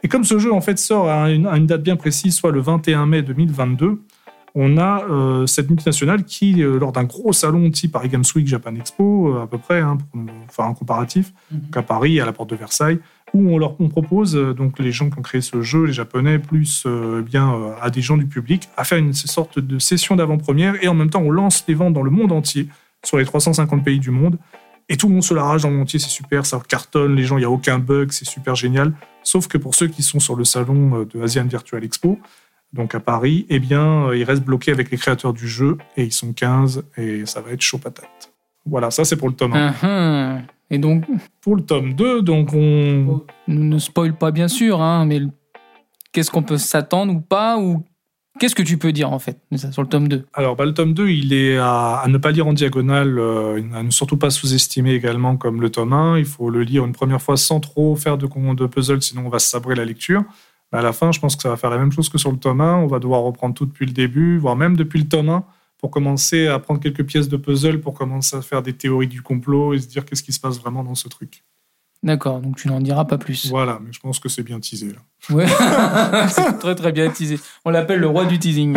[0.03, 3.05] Et comme ce jeu en fait sort à une date bien précise, soit le 21
[3.05, 4.01] mai 2022,
[4.55, 8.45] on a euh, cette multinationale qui, euh, lors d'un gros salon type Paris Games Week,
[8.47, 10.21] Japan Expo, euh, à peu près, hein, pour
[10.53, 11.59] faire un comparatif, Mhm.
[11.61, 12.99] donc à Paris, à la porte de Versailles,
[13.33, 16.37] où on leur on propose, donc les gens qui ont créé ce jeu, les Japonais,
[16.37, 20.75] plus euh, bien à des gens du public, à faire une sorte de session d'avant-première,
[20.83, 22.67] et en même temps, on lance les ventes dans le monde entier,
[23.05, 24.37] sur les 350 pays du monde,
[24.89, 27.23] et tout le monde se l'arrache dans le monde entier, c'est super, ça cartonne, les
[27.23, 28.91] gens, il n'y a aucun bug, c'est super génial.
[29.23, 32.19] Sauf que pour ceux qui sont sur le salon de Asian Virtual Expo,
[32.73, 36.03] donc à Paris, eh bien, euh, ils restent bloqués avec les créateurs du jeu, et
[36.03, 38.31] ils sont 15, et ça va être chaud patate.
[38.65, 39.73] Voilà, ça c'est pour le tome 1.
[39.83, 40.41] Uhum.
[40.69, 41.03] Et donc,
[41.41, 43.21] Pour le tome 2, donc on...
[43.47, 45.21] ne ne spoil pas bien sûr, hein, mais
[46.13, 47.83] qu'est-ce qu'on peut s'attendre ou pas ou
[48.39, 49.37] qu'est-ce que tu peux dire en fait
[49.71, 52.31] sur le tome 2 Alors, bah, le tome 2, il est à, à ne pas
[52.31, 56.19] lire en diagonale, euh, à ne surtout pas sous-estimer également comme le tome 1.
[56.19, 59.29] Il faut le lire une première fois sans trop faire de, de puzzle, sinon on
[59.29, 60.23] va se sabrer la lecture.
[60.71, 62.31] Mais à la fin, je pense que ça va faire la même chose que sur
[62.31, 62.77] le tome 1.
[62.77, 65.43] On va devoir reprendre tout depuis le début, voire même depuis le tome 1,
[65.77, 69.21] pour commencer à prendre quelques pièces de puzzle, pour commencer à faire des théories du
[69.21, 71.43] complot et se dire qu'est-ce qui se passe vraiment dans ce truc.
[72.03, 73.47] D'accord, donc tu n'en diras pas plus.
[73.49, 75.35] Voilà, mais je pense que c'est bien teasé là.
[75.35, 75.45] Ouais.
[76.29, 77.39] c'est très très bien teasé.
[77.63, 78.75] On l'appelle le roi du teasing.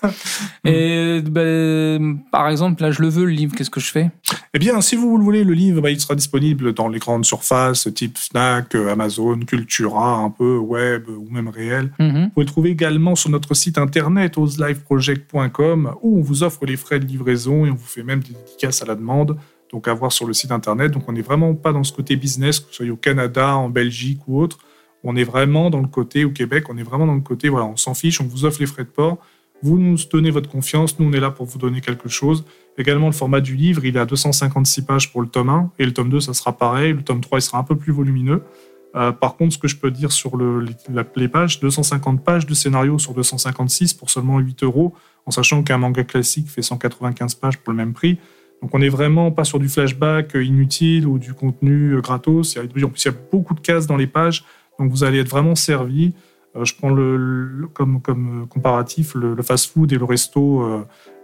[0.64, 4.10] Et ben, par exemple, là je le veux le livre, qu'est-ce que je fais?
[4.54, 7.24] Eh bien, si vous le voulez, le livre, bah, il sera disponible dans les grandes
[7.24, 11.90] surfaces, type Fnac, euh, Amazon, Cultura, un peu web ou même réel.
[11.98, 12.24] Mhm.
[12.24, 16.76] Vous pouvez le trouver également sur notre site internet osliveproject.com où on vous offre les
[16.76, 19.36] frais de livraison et on vous fait même des dédicaces à la demande.
[19.74, 20.92] Donc à voir sur le site internet.
[20.92, 23.68] Donc on n'est vraiment pas dans ce côté business, que vous soyez au Canada, en
[23.68, 24.60] Belgique ou autre.
[25.02, 27.66] On est vraiment dans le côté, au Québec, on est vraiment dans le côté, voilà,
[27.66, 29.18] on s'en fiche, on vous offre les frais de port.
[29.62, 32.44] Vous nous donnez votre confiance, nous on est là pour vous donner quelque chose.
[32.78, 35.86] Également, le format du livre, il est à 256 pages pour le tome 1, et
[35.86, 36.92] le tome 2, ça sera pareil.
[36.92, 38.42] Le tome 3, il sera un peu plus volumineux.
[38.94, 43.00] Euh, par contre, ce que je peux dire sur les pages, 250 pages de scénario
[43.00, 44.94] sur 256 pour seulement 8 euros,
[45.26, 48.18] en sachant qu'un manga classique fait 195 pages pour le même prix.
[48.64, 52.56] Donc on n'est vraiment pas sur du flashback euh, inutile ou du contenu euh, gratos.
[52.56, 54.42] En plus, il y a beaucoup de cases dans les pages,
[54.78, 56.14] donc vous allez être vraiment servi.
[56.56, 56.88] Euh, je prends
[57.74, 60.66] comme, comparatif le, fast-food et le resto,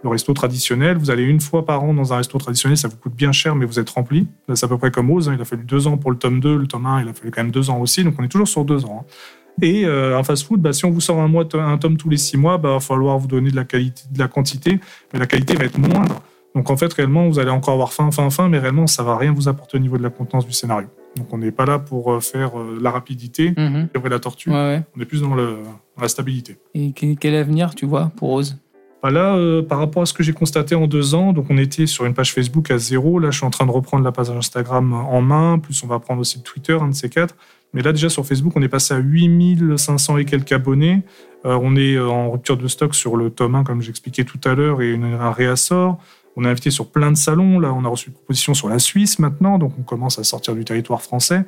[0.03, 0.97] le resto traditionnel.
[0.97, 3.55] Vous allez une fois par an dans un resto traditionnel, ça vous coûte bien cher,
[3.55, 4.27] mais vous êtes rempli.
[4.53, 5.27] C'est à peu près comme Oz.
[5.27, 5.33] hein.
[5.35, 7.31] Il a fallu deux ans pour le tome 2, le tome 1, il a fallu
[7.31, 8.03] quand même deux ans aussi.
[8.03, 9.03] Donc on est toujours sur deux ans.
[9.03, 9.63] hein.
[9.63, 12.37] Et un fast-food, bah, si on vous sort un, mois, un tome tous les six
[12.37, 14.79] mois, il va falloir vous donner de la, qualité, de la quantité,
[15.11, 16.21] mais la qualité va être moindre.
[16.55, 19.17] Donc en fait, réellement, vous allez encore avoir faim, faim, faim, mais réellement, ça va
[19.17, 20.87] rien vous apporter au niveau de la contenance du scénario.
[21.17, 24.49] Donc on n'est pas là pour euh, faire euh, la rapidité, et la tortue.
[24.49, 24.83] Ouais, ouais.
[24.97, 25.57] On est plus dans, le,
[25.95, 26.57] dans la stabilité.
[26.73, 28.57] Et que- quel avenir tu vois pour Rose?
[29.03, 31.57] Bah là, euh, par rapport à ce que j'ai constaté en deux ans, donc on
[31.57, 33.17] était sur une page Facebook à zéro.
[33.17, 35.57] Là, je suis en train de reprendre la page Instagram en main.
[35.57, 37.35] Plus, on va prendre aussi le Twitter, un de ces quatre.
[37.73, 41.01] Mais là, déjà sur Facebook, on est passé à 8500 et quelques abonnés.
[41.45, 44.53] Euh, on est en rupture de stock sur le tome 1, comme j'expliquais tout à
[44.53, 45.97] l'heure, et une, un réassort.
[46.37, 47.59] On est invité sur plein de salons.
[47.59, 50.55] Là, on a reçu une proposition sur la Suisse maintenant, donc on commence à sortir
[50.55, 51.43] du territoire français.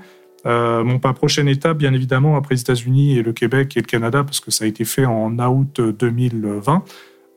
[0.46, 3.86] Euh, mon ma prochaine étape, bien évidemment, après les États-Unis et le Québec et le
[3.86, 6.84] Canada, parce que ça a été fait en août 2020.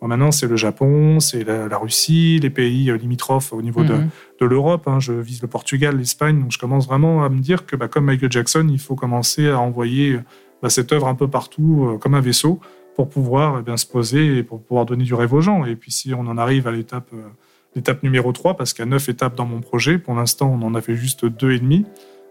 [0.02, 3.82] Bon, maintenant, c'est le Japon, c'est la, la Russie, les pays euh, limitrophes au niveau
[3.84, 4.08] de, Mhm.
[4.40, 4.86] de l'Europe.
[4.88, 5.00] hein.
[5.00, 6.40] Je vise le Portugal, l'Espagne.
[6.40, 9.48] Donc, je commence vraiment à me dire que, bah, comme Michael Jackson, il faut commencer
[9.48, 10.18] à envoyer
[10.62, 12.60] bah, cette œuvre un peu partout, euh, comme un vaisseau,
[12.96, 15.66] pour pouvoir eh se poser et pour pouvoir donner du rêve aux gens.
[15.66, 17.28] Et puis, si on en arrive à l'étape euh,
[17.74, 20.64] l'étape numéro 3, parce qu'il y a neuf étapes dans mon projet, pour l'instant, on
[20.64, 21.84] en a fait juste deux et demi.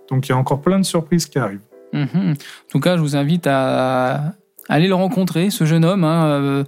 [0.09, 1.59] Donc, il y a encore plein de surprises qui arrivent.
[1.93, 2.31] Mhm.
[2.31, 4.33] En tout cas, je vous invite à
[4.67, 6.03] aller le rencontrer, ce jeune homme.
[6.03, 6.25] hein.
[6.25, 6.63] Euh,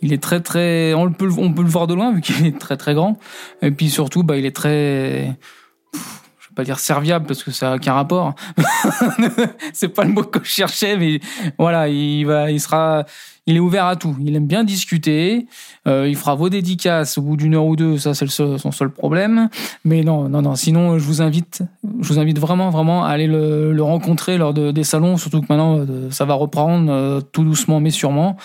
[0.00, 2.58] il est très très, on peut, on peut le voir de loin vu qu'il est
[2.58, 3.18] très très grand.
[3.60, 5.36] Et puis surtout, bah, il est très,
[6.54, 8.34] pas dire serviable parce que ça n'a aucun rapport.
[9.72, 11.20] C'est pas le mot que je cherchais, mais
[11.58, 13.04] voilà, il va, il sera,
[13.46, 14.16] il est ouvert à tout.
[14.20, 15.46] Il aime bien discuter.
[15.86, 17.98] Euh, il fera vos dédicaces au bout d'une heure ou deux.
[17.98, 19.48] Ça, c'est son seul problème.
[19.84, 20.54] Mais non, non, non.
[20.54, 21.62] Sinon, je vous invite,
[22.00, 25.16] je vous invite vraiment, vraiment à aller le, rencontrer lors de, des salons.
[25.16, 28.36] Surtout que maintenant, euh, ça va reprendre euh, tout doucement, mais sûrement.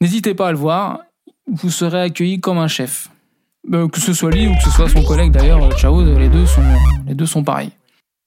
[0.00, 1.00] N'hésitez pas à le voir.
[1.50, 3.08] Vous serez accueilli comme un chef.
[3.72, 6.28] Euh, que ce soit lui ou que ce soit son collègue d'ailleurs, euh, Ciao, les
[6.28, 6.62] deux sont,
[7.06, 7.70] les deux sont pareils.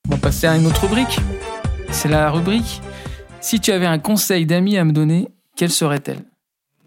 [0.07, 1.19] On va passer à une autre rubrique.
[1.91, 2.81] C'est la rubrique.
[3.39, 6.23] Si tu avais un conseil d'amis à me donner, quelle serait-elle?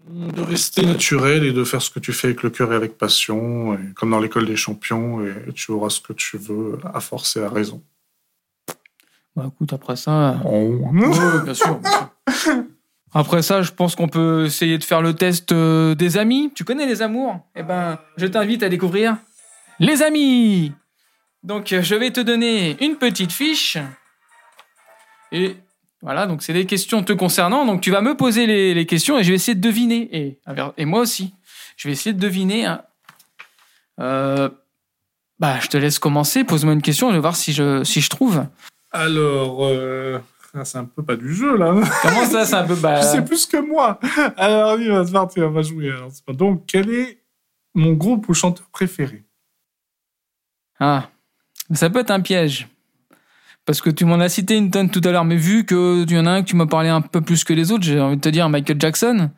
[0.09, 2.97] De rester naturel et de faire ce que tu fais avec le cœur et avec
[2.97, 6.99] passion, et comme dans l'école des champions, et tu auras ce que tu veux à
[7.01, 7.81] force et à raison.
[9.35, 10.29] Bah écoute, après ça.
[10.29, 10.89] euh, Oh.
[10.93, 11.79] Ouais, bien sûr.
[11.79, 12.53] bien sûr.
[13.17, 16.51] Après ça, je pense qu'on peut essayer de faire le test euh, des amis.
[16.53, 17.39] Tu connais les amours?
[17.55, 19.15] Eh ben, je t'invite à découvrir
[19.79, 20.73] les amis.
[21.41, 23.77] Donc, euh, je vais te donner une petite fiche.
[25.31, 25.55] Et
[26.01, 27.65] voilà, donc c'est des questions te concernant.
[27.65, 30.09] Donc, tu vas me poser les, questions et je vais essayer de deviner.
[30.11, 30.39] Et,
[30.75, 31.33] et moi aussi,
[31.77, 32.65] je vais essayer de deviner.
[32.65, 32.83] hein.
[34.01, 34.49] Euh,
[35.39, 36.43] bah, je te laisse commencer.
[36.43, 37.11] Pose-moi une question.
[37.11, 38.45] Je vais voir si je, si je trouve.
[38.91, 39.61] Alors,
[40.63, 41.73] c'est un peu pas du jeu là.
[42.01, 42.75] Comment ça, c'est un peu.
[42.75, 43.99] Bah, Tu sais plus que moi.
[44.37, 45.91] Alors, il va se on va jouer.
[46.11, 47.19] C'est Donc, quel est
[47.73, 49.25] mon groupe ou chanteur préféré?
[50.79, 51.09] Ah,
[51.73, 52.67] ça peut être un piège.
[53.65, 56.19] Parce que tu m'en as cité une tonne tout à l'heure, mais vu que y
[56.19, 58.15] en as un que tu m'as parlé un peu plus que les autres, j'ai envie
[58.17, 59.31] de te dire Michael Jackson.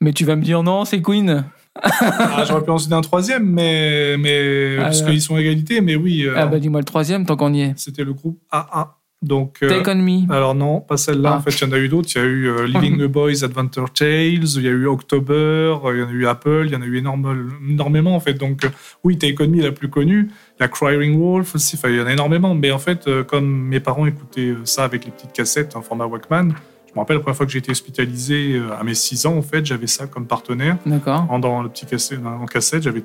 [0.00, 1.44] Mais tu vas me dire non, c'est Queen.
[1.82, 5.80] ah, J'aurais pu en citer un troisième, mais, mais Ah, parce qu'ils sont à égalité,
[5.80, 7.74] mais oui, euh, Ah bah dis-moi le troisième tant qu'on y est.
[7.78, 8.98] c'était le groupe AA.
[9.24, 10.30] Donc, euh, Take on me.
[10.30, 11.30] alors non, pas celle-là.
[11.32, 11.38] Ah.
[11.38, 12.10] En fait, il y en a eu d'autres.
[12.14, 15.32] Il y a eu euh, Living the Boys Adventure Tales, il y a eu October,
[15.34, 18.20] euh, il y en a eu Apple, il y en a eu énorme- énormément en
[18.20, 18.34] fait.
[18.34, 18.68] Donc, euh,
[19.02, 20.28] oui, Take On Me est la plus connue.
[20.58, 21.76] Il y a Crying Wolf aussi.
[21.76, 22.54] Enfin, il y en a énormément.
[22.54, 26.50] Mais en fait, comme mes parents écoutaient ça avec les petites cassettes en format Walkman,
[26.86, 29.42] je me rappelle la première fois que j'ai été hospitalisé à mes 6 ans, en
[29.42, 30.76] fait, j'avais ça comme partenaire.
[30.86, 31.26] D'accord.
[31.30, 33.02] En, dans le petit cassette, en cassette, j'avais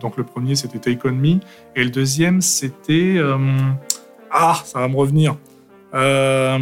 [0.00, 1.36] donc le premier c'était Take On Me
[1.76, 3.16] et le deuxième c'était
[4.30, 5.36] ah ça va me revenir
[5.94, 6.58] euh,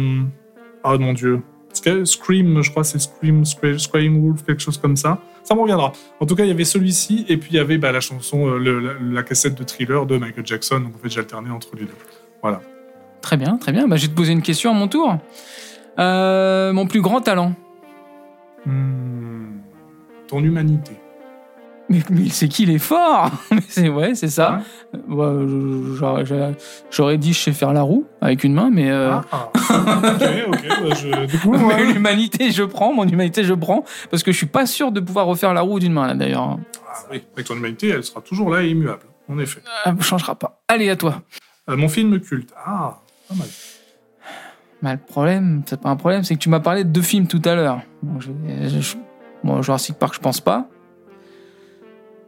[0.83, 1.41] oh mon dieu
[1.73, 5.93] Sc- Scream je crois c'est Scream Scream Wolf quelque chose comme ça ça me reviendra
[6.19, 8.47] en tout cas il y avait celui-ci et puis il y avait bah, la chanson
[8.47, 11.75] euh, le- la, la cassette de Thriller de Michael Jackson donc en fait j'alternais entre
[11.75, 11.95] les deux
[12.41, 12.61] voilà
[13.21, 13.87] Très bien, très bien.
[13.87, 15.15] Bah, je vais te poser une question à mon tour.
[15.99, 17.53] Euh, mon plus grand talent.
[18.65, 19.57] Hmm.
[20.27, 20.93] ton humanité
[21.91, 24.61] Mais, mais c'est qui il est fort Mais c'est ouais, c'est ça.
[25.09, 26.23] Ouais, je-
[26.89, 29.49] j'aurais- dit je sais faire la roue avec une main, mais euh, ah.
[29.55, 31.93] ok ok bah, je, du coup ouais.
[31.93, 35.25] l'humanité je prends, mon humanité je prends, parce que je suis pas sûr de pouvoir
[35.25, 36.57] refaire la roue d'une main là d'ailleurs.
[36.87, 39.61] Ah oui, avec ton humanité, elle sera toujours là et immuable, en effet.
[39.83, 40.61] Ça ne changera pas.
[40.67, 41.21] Allez à toi.
[41.69, 42.53] Euh, mon film culte.
[42.65, 43.47] Ah, pas mal.
[44.81, 47.27] Bah, le problème, c'est pas un problème, c'est que tu m'as parlé de deux films
[47.27, 47.81] tout à l'heure.
[48.01, 48.29] Bon, je,
[48.79, 48.95] je-
[49.43, 50.67] bon, Jurassic Park, je pense pas.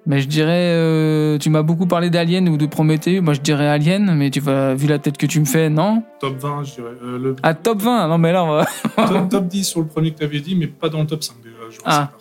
[0.06, 3.22] Mais je dirais, euh, tu m'as beaucoup parlé d'Alien ou de Prométhée.
[3.22, 6.04] Moi, je dirais Alien, mais tu vas, vu la tête que tu me fais, non?
[6.20, 6.92] Top 20, je dirais.
[7.04, 8.66] Euh, le Ah, top 20 Non, mais là, on va...
[9.08, 11.24] top, top 10 sur le premier que tu avais dit, mais pas dans le top
[11.24, 11.56] 5 déjà.
[11.56, 12.12] Jurassic Ah.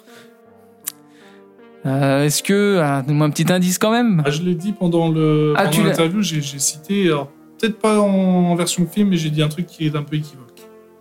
[1.84, 2.78] Euh, Est-ce que...
[2.80, 4.22] Ah, Donne-moi un petit indice quand même.
[4.24, 7.10] Ah, je l'ai dit pendant le Ah, pendant l'interview, j'ai cité,
[7.58, 10.16] peut-être pas en, en version film, mais j'ai dit un truc qui est un peu
[10.16, 10.46] équivoque.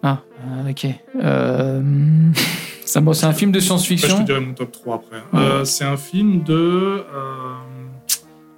[0.01, 0.21] Ah,
[0.67, 0.87] ok.
[1.21, 1.81] Euh...
[2.85, 4.23] ça, bon, c'est un film de Après, je te science-fiction.
[4.23, 5.23] dirai mon top 3 après.
[5.33, 6.53] Euh, c'est un film de.
[6.53, 7.03] euh,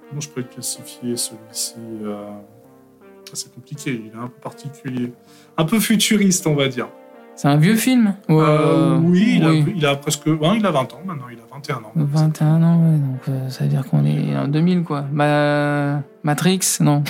[0.08, 5.12] comment je pourrais classifier celui-ci euh, ah, C'est compliqué, il est un peu particulier.
[5.56, 6.88] Un peu futuriste, on va dire.
[7.36, 9.64] C'est un vieux film Ou, Euh, oui, il, A, oui.
[9.76, 10.22] il a presque.
[10.26, 11.92] il a 20 ans maintenant, il a 21 ans.
[11.96, 15.04] 21 ans, ouais, donc ça veut dire qu'on est en 2000, quoi.
[15.12, 16.00] Ma...
[16.22, 17.02] Matrix, non.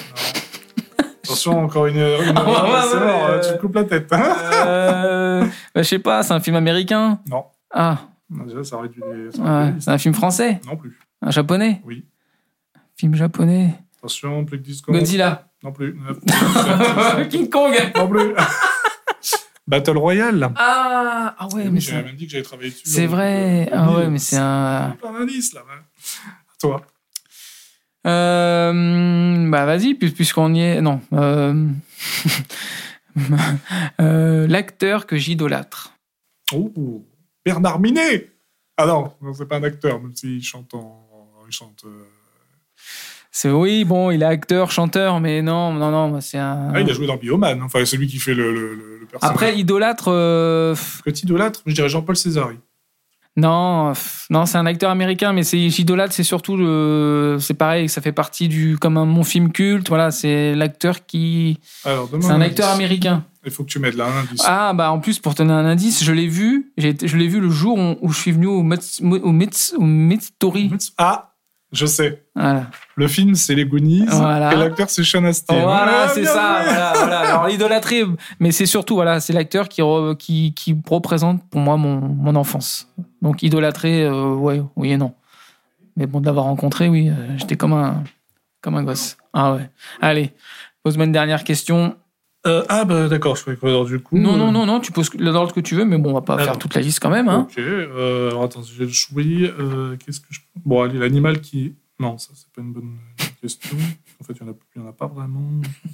[1.24, 1.96] Attention, encore une.
[1.96, 2.02] Une
[2.37, 4.12] Ah, ouais, mort, ouais, tu euh, te coupes la tête.
[4.12, 7.98] Euh, bah, je sais pas, c'est un film américain non, Ah,
[8.30, 9.30] Non, déjà, ça ouais, les
[9.80, 10.98] c'est un film français Non plus.
[11.22, 12.04] Un japonais Oui.
[12.96, 14.96] Film japonais Attention, plus que 10 secondes.
[14.96, 15.98] Godzilla Non plus.
[17.30, 18.34] King Kong non plus.
[19.66, 20.50] Battle Royale.
[20.56, 22.82] Ah, ah ouais, Oui, mais J'avais même dit que j'avais travaillé dessus.
[22.84, 24.94] C'est vrai euh, Ah ouais, mais c'est un...
[25.00, 25.62] Plein d'indices là.
[25.62, 26.82] À toi.
[28.06, 30.80] Euh, bah vas-y, puis- puisqu'on y est...
[30.82, 31.00] Non.
[31.12, 31.66] Euh...
[34.00, 35.92] euh, L'acteur que j'idolâtre.
[36.52, 37.04] Oh,
[37.44, 38.30] Bernard Minet.
[38.76, 41.00] Ah non, non c'est pas un acteur, même s'il chante en.
[41.46, 41.82] Il chante.
[41.86, 42.04] euh,
[43.30, 46.72] C'est oui, bon, il est acteur, chanteur, mais non, non, non, c'est un...
[46.74, 47.62] Ah, il a joué dans Bioman.
[47.62, 49.34] Enfin, celui qui fait le, le, le- le personnage.
[49.34, 50.06] Après, idolâtre...
[50.06, 52.58] que t'idolâtres, je dirais Jean-Paul Césari.
[53.36, 53.92] Non,
[54.30, 58.12] non, c'est un acteur américain, mais c'est j'idolâtre, c'est surtout le, c'est pareil, ça fait
[58.12, 59.88] partie du comme un mon film culte.
[59.88, 63.24] Voilà, c'est l'acteur qui, c'est un acteur américain.
[63.44, 64.40] Il faut que tu m'aides là, un indice.
[64.44, 67.40] Ah bah en plus pour te donner un indice, je l'ai vu, je l'ai vu
[67.40, 70.70] le jour où, je suis venu au Mets, au au.
[70.96, 71.33] Ah,
[71.74, 72.24] je sais.
[72.34, 74.06] Voilà, Le film, c'est Les Goonies.
[74.08, 74.52] Voilà.
[74.52, 75.60] Et l'acteur, c'est Sean Astin.
[75.60, 76.60] voilà Ah, c'est ça.
[76.64, 77.18] Voilà, voilà.
[77.28, 78.04] Alors l'idolâtrer,
[78.40, 82.34] mais c'est surtout voilà, c'est l'acteur qui, re- qui qui représente pour moi mon mon
[82.37, 82.88] enfance.
[83.22, 85.12] Donc idolâtrer, euh, ouais, oui et non.
[85.96, 88.02] Mais bon de l'avoir rencontré, oui, euh, j'étais comme un
[88.60, 89.16] comme un gosse.
[89.32, 89.68] Ah ouais.
[90.00, 90.32] Allez,
[90.82, 91.96] pose-moi une dernière question.
[92.46, 94.18] Euh, ah, bah d'accord, je croyais que du coup.
[94.18, 96.21] Non, euh, non, non, non, tu poses l'ordre que tu veux, mais bon, on va
[96.21, 96.44] pas Alors.
[96.46, 97.29] faire toute la liste quand même.
[97.29, 97.46] Hein.
[97.48, 99.46] Ok, euh, alors attends, j'ai le choui.
[99.46, 100.40] Euh, Qu'est-ce que je.
[100.64, 101.75] Bon, allez, l'animal qui.
[101.98, 102.96] Non, ça, c'est pas une bonne
[103.40, 103.77] question.
[104.21, 105.40] En fait, il n'y en, en a pas vraiment.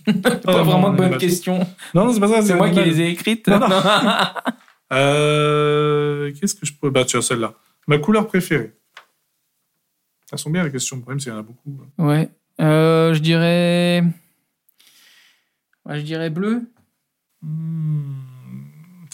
[0.42, 1.58] Pas vraiment de bonnes questions.
[1.94, 2.42] Non, non, c'est pas ça.
[2.42, 3.46] C'est moi qui les ai écrites.
[3.46, 3.68] Non, non.
[4.90, 6.90] Qu'est-ce que je peux.
[6.90, 7.54] Bah, tiens, celle-là.
[7.86, 8.72] Ma couleur préférée.
[10.32, 10.96] Elles sont bien les questions.
[10.96, 11.80] Le problème, c'est qu'il y en a beaucoup.
[11.98, 12.28] Ouais.
[12.60, 14.02] Euh, je dirais.
[15.90, 16.62] Ouais, je dirais bleu.
[17.42, 18.12] Hmm,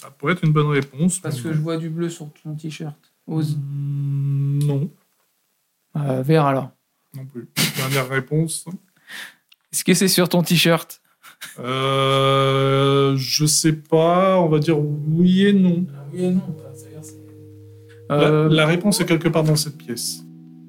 [0.01, 1.19] ça pourrait être une bonne réponse.
[1.21, 2.97] Parce que je vois du bleu sur ton t-shirt.
[3.27, 3.57] Ose.
[3.57, 4.91] Hmm, non,
[5.97, 6.71] Euh, vert alors.
[7.17, 7.49] non plus.
[7.79, 8.67] Dernière réponse.
[9.73, 11.01] Est-ce que c'est sur ton t-shirt?
[11.59, 14.39] Euh, je sais pas.
[14.41, 15.87] On va dire oui et non.
[16.13, 16.43] Oui et non.
[18.09, 20.23] La- Euh, La, réponse est quelque part dans cette pièce.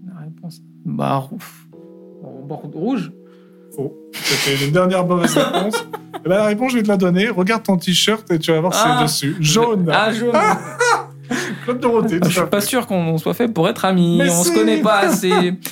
[0.07, 0.59] la réponse.
[0.85, 1.29] Bah,
[2.47, 3.11] bord rouge.
[3.75, 3.95] Faux.
[4.13, 5.75] C'était une dernière mauvaise réponse.
[6.27, 7.29] Eh ben, la réponse, je vais te la donner.
[7.29, 8.97] Regarde ton t-shirt et tu vas voir Ah.
[9.07, 9.37] c'est dessus.
[9.39, 9.89] Jaune.
[9.89, 10.33] Ah, jaune.
[11.63, 12.19] Claude Dorothée.
[12.21, 14.17] Ah, je suis pas sûr qu'on soit fait pour être amis.
[14.17, 14.53] Mais on se si.
[14.55, 15.53] connaît pas assez.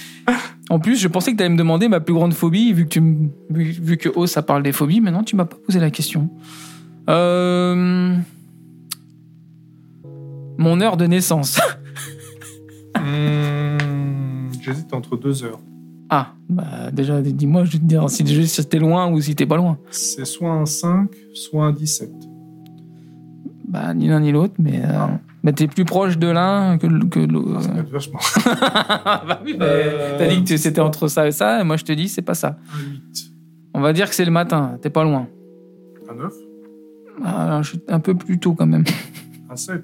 [0.70, 2.90] En plus, je pensais que tu allais me demander ma plus grande phobie, vu que,
[2.90, 5.00] tu vu que Oh, ça parle des phobies.
[5.02, 6.30] Maintenant, tu m'as pas posé la question.
[7.08, 8.16] Euh...
[10.58, 11.60] Mon heure de naissance.
[12.98, 15.60] Hmm, J'hésite entre deux heures.
[16.10, 19.58] Ah, bah déjà, dis-moi, je vais te dire si t'es loin ou si t'es pas
[19.58, 19.78] loin.
[19.90, 22.12] C'est soit un 5, soit un 17.
[23.68, 25.20] Bah, ni l'un ni l'autre, mais euh, Ah.
[25.44, 27.56] bah, t'es plus proche de l'un que, de- que de l'autre.
[27.58, 28.20] Ah, ça va être vachement.
[29.28, 31.84] bah oui, mais Euh, t'as dit que c'était entre ça et ça, et moi je
[31.84, 32.58] te dis c'est pas ça.
[32.74, 33.32] Un 8.
[33.74, 35.28] On va dire que c'est le matin, t'es pas loin.
[36.10, 36.34] Un 9.
[37.24, 38.84] Ah, je suis un peu plus tôt quand même.
[39.50, 39.84] Un 7.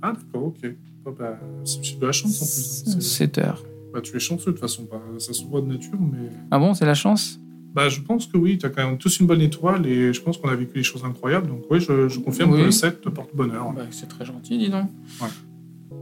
[0.00, 0.58] Ah, d'accord, ok.
[1.04, 2.84] Oh, bah, c'est de la chance en plus.
[2.96, 3.00] hein.
[3.00, 3.64] C'est- 7 heures.
[3.92, 4.86] Bah, tu es chanceux de toute façon.
[4.90, 6.30] Bah, ça se voit de nature, mais.
[6.50, 7.38] Ah bon, c'est la chance?
[7.74, 10.20] Bah, je pense que oui, tu as quand même tous une bonne étoile et je
[10.22, 11.46] pense qu'on a vécu des choses incroyables.
[11.48, 12.60] Donc, oui, je, je confirme Oui.
[12.60, 13.72] que le 7 te porte bonheur.
[13.72, 14.88] bah, C'est très gentil, dis donc.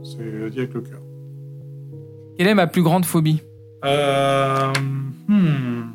[0.03, 0.99] C'est dit avec le cœur.
[2.37, 3.41] Quelle est ma plus grande phobie?
[3.85, 4.71] Euh,
[5.27, 5.91] hmm,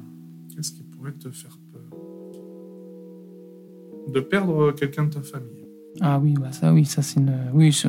[0.55, 1.83] Qu'est-ce qui pourrait te faire peur?
[4.13, 5.67] De perdre quelqu'un de ta famille.
[6.01, 7.35] Ah oui, bah ça oui, ça c'est une...
[7.55, 7.89] Oui, c'est-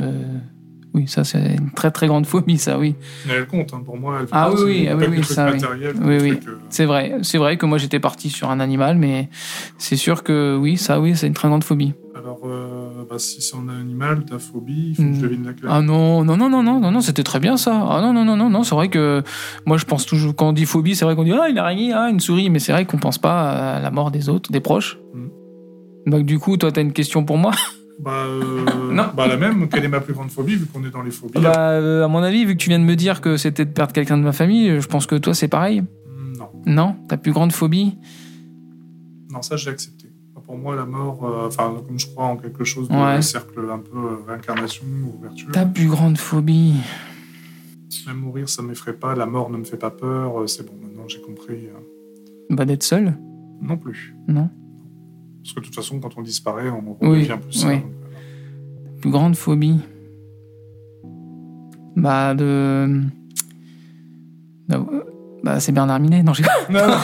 [0.98, 2.96] oui, ça c'est une très très grande phobie, ça oui.
[3.26, 4.18] Mais elle compte, hein, pour moi.
[4.22, 5.60] Elle Ah oui, ah oui, oui, ça, oui.
[5.64, 6.30] euh,
[6.70, 9.30] C'est vrai, c'est vrai que moi j'étais parti sur un animal, mais
[9.78, 11.94] c'est sûr que oui, ça oui, c'est une très grande phobie.
[12.16, 15.22] Alors, euh, bah, si c'est un animal, ta phobie, il faut que je Hmm.
[15.22, 15.70] devine laquelle.
[15.70, 17.72] Ah non, non, non, non, non, non, non, c'était très bien ça.
[17.90, 19.24] Ah non, non, non, non, non, c'est vrai que
[19.66, 21.94] moi je pense toujours, quand on dit phobie, c'est vrai qu'on dit ah une araignée,
[21.94, 24.60] ah une souris, mais c'est vrai qu'on pense pas à la mort des autres, des
[24.60, 24.98] proches.
[25.14, 26.10] Mm.
[26.12, 27.52] Donc du coup, toi t'as une question pour moi
[28.00, 29.06] Bah, euh, Non.
[29.16, 29.68] bah, la même.
[29.70, 32.08] Quelle est ma plus grande phobie, vu qu'on est dans les phobies Bah euh, à
[32.08, 34.24] mon avis, vu que tu viens de me dire que c'était de perdre quelqu'un de
[34.24, 35.82] ma famille, je pense que toi c'est pareil.
[35.82, 36.50] Hmm, Non.
[36.66, 37.98] Non, ta plus grande phobie?
[39.32, 40.06] Non, ça, j'ai accepté.
[40.46, 43.22] Pour moi, la mort, euh, enfin, comme je crois en quelque chose de Ouais.
[43.22, 44.86] cercle un peu euh, réincarnation,
[45.18, 45.52] ouverture.
[45.52, 46.76] Ta plus grande phobie?
[48.06, 49.14] Même mourir, ça m'effraie pas.
[49.16, 50.40] La mort ne me fait pas peur.
[50.42, 51.68] euh, C'est bon, maintenant, j'ai compris.
[51.68, 51.80] euh,
[52.50, 53.18] Bah d'être seul?
[53.62, 54.16] Non plus.
[54.30, 54.50] Non?
[55.48, 57.68] Parce que de toute façon, quand on disparaît, on Oui, redevient plus ça.
[57.70, 57.76] oui.
[57.76, 59.00] donc, voilà.
[59.00, 59.80] Plus grande phobie
[61.96, 63.02] Bah de...
[65.44, 66.88] Bah c'est Bernard Minet, non je Non, non,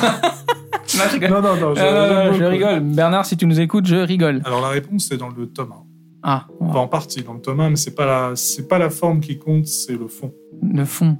[0.95, 1.29] Non, je rigole.
[1.29, 2.79] non, non, non, je- Ah, rigole.
[2.81, 4.41] Bernard, si tu nous écoutes, je rigole.
[4.43, 5.75] Alors, la réponse, c'est dans le tome 1.
[6.23, 8.89] Ah, Enfin, en partie dans le tome 1, mais c'est pas la, c'est pas la
[8.89, 10.33] forme qui compte, c'est le fond.
[10.61, 11.17] le fond.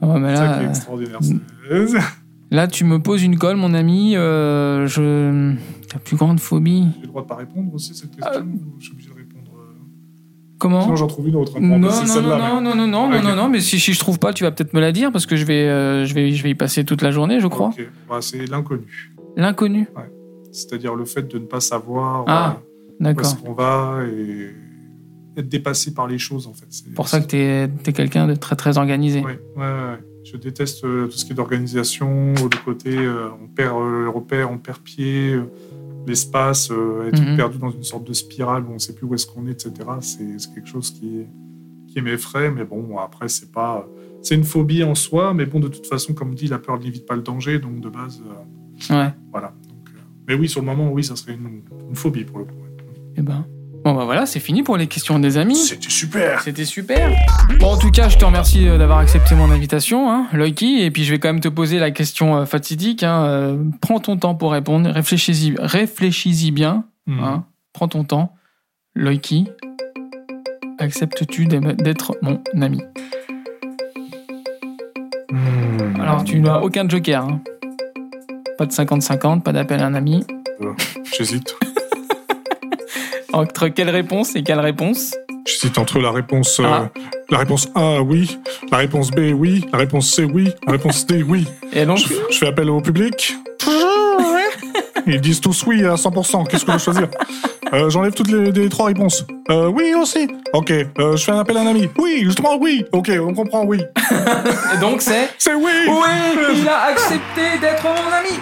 [0.00, 1.18] Ouais, mais C'est ça là, qui est euh, extraordinaire.
[1.20, 1.98] c'est-
[2.52, 4.14] là, tu me poses une colle, mon ami.
[4.16, 5.54] euh, je...
[5.92, 8.42] Ta plus grande phobie J'ai le droit de pas répondre aussi à cette question Euh,
[8.42, 9.50] ou Je suis obligé de répondre.
[9.58, 9.74] euh,
[10.58, 11.52] Comment Sinon, j'en trouve une autre.
[11.56, 14.32] hein, non, non, non, non, non, non, non, non, mais si, si je trouve pas,
[14.32, 16.50] tu vas peut-être me la dire parce que je vais, euh, je vais, je vais
[16.50, 17.68] y passer toute la journée, je crois.
[17.68, 17.86] Ok.
[18.08, 19.12] Bah, c'est l'inconnu.
[19.36, 19.86] L'inconnu.
[20.52, 22.58] C'est-à-dire le fait de ne pas savoir Ah,
[23.00, 24.50] où est-ce qu'on va et
[25.36, 26.66] être dépassé par les choses, en fait.
[26.70, 29.20] C'est Pour ça que t'es es quelqu'un de très très organisé.
[29.20, 29.98] Ouais, ouais, ouais.
[30.24, 34.52] Je déteste euh, tout ce qui est d'organisation, le côté euh, on perd le repère,
[34.52, 35.36] on perd pied,
[36.06, 37.36] l'espace, euh, être Mhm.
[37.36, 39.52] perdu dans une sorte de spirale où on ne sait plus où est-ce qu'on est,
[39.52, 39.72] etc.
[40.00, 41.26] C'est quelque chose qui,
[41.88, 43.86] qui m'effraie, mais bon, après, c'est pas.
[44.22, 47.06] C'est une phobie en soi, mais bon, de toute façon, comme dit, la peur n'évite
[47.06, 49.12] pas le danger, donc de base, euh, Ouais.
[49.30, 49.52] voilà.
[49.68, 49.98] Donc, euh,
[50.28, 52.54] mais oui, sur le moment, oui, ça serait une, une phobie pour le coup.
[53.16, 53.44] Et ben.
[53.84, 55.56] Bon bah voilà, c'est fini pour les questions des amis.
[55.56, 56.40] C'était super!
[56.42, 57.10] C'était super.
[57.58, 60.80] Bon, en tout cas, je te remercie euh, d'avoir accepté mon invitation, hein, Loïki.
[60.82, 63.02] Et puis, je vais quand même te poser la question euh, fatidique.
[63.02, 64.88] Hein, euh, prends ton temps pour répondre.
[64.88, 66.84] Réfléchis-y, réfléchis-y bien.
[67.06, 67.20] Mhm.
[67.24, 68.32] Hein, prends ton temps.
[68.94, 69.48] Loïki,
[70.78, 72.80] acceptes-tu d'être mon ami?
[75.30, 76.00] Mhm.
[76.00, 77.24] Alors, tu n'as aucun joker.
[77.24, 77.40] hein.
[78.58, 80.24] Pas de 50-50, pas d'appel à un ami.
[81.16, 81.56] J'hésite.
[83.32, 85.14] Entre quelle réponse et quelle réponse
[85.46, 86.88] J'hésite entre la réponse, euh, Ah.
[87.30, 88.38] la réponse A, oui,
[88.70, 91.46] la réponse B, oui, la réponse C, oui, la réponse D, oui.
[91.72, 93.34] Et donc, Je, je fais appel au public.
[95.06, 96.46] Ils disent tous oui à 100%.
[96.46, 97.08] Qu'est-ce que je veux choisir
[97.72, 99.24] Euh, J'enlève toutes les, les trois réponses.
[99.50, 100.28] Euh, oui, aussi.
[100.52, 100.70] Ok.
[100.70, 101.88] Euh, je fais un appel à un ami.
[101.98, 102.84] Oui, justement, oui.
[102.92, 103.80] Ok, on comprend, oui.
[104.10, 105.70] Et donc c'est C'est oui.
[105.88, 108.38] Oui, il a accepté d'être mon ami.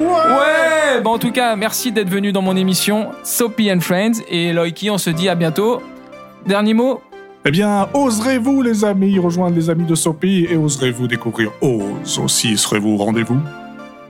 [0.00, 1.00] Ouais.
[1.02, 4.90] Bon, en tout cas, merci d'être venu dans mon émission Soapy and Friends et Loïki.
[4.90, 5.82] On se dit à bientôt.
[6.46, 7.00] Dernier mot.
[7.44, 12.58] Eh bien, oserez-vous, les amis, rejoindre les amis de Sophie et oserez-vous découvrir Ose aussi?
[12.58, 13.38] Serez-vous au rendez-vous?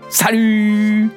[0.09, 1.11] Salut.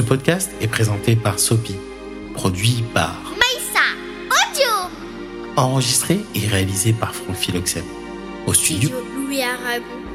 [0.00, 1.74] Ce podcast est présenté par Sopi,
[2.32, 3.84] produit par, Maïsa
[4.30, 4.88] Audio.
[5.58, 7.84] Enregistré et réalisé par Franck Philoxène.
[8.46, 8.88] Au studio.
[8.88, 10.09] Studio Louis Aragon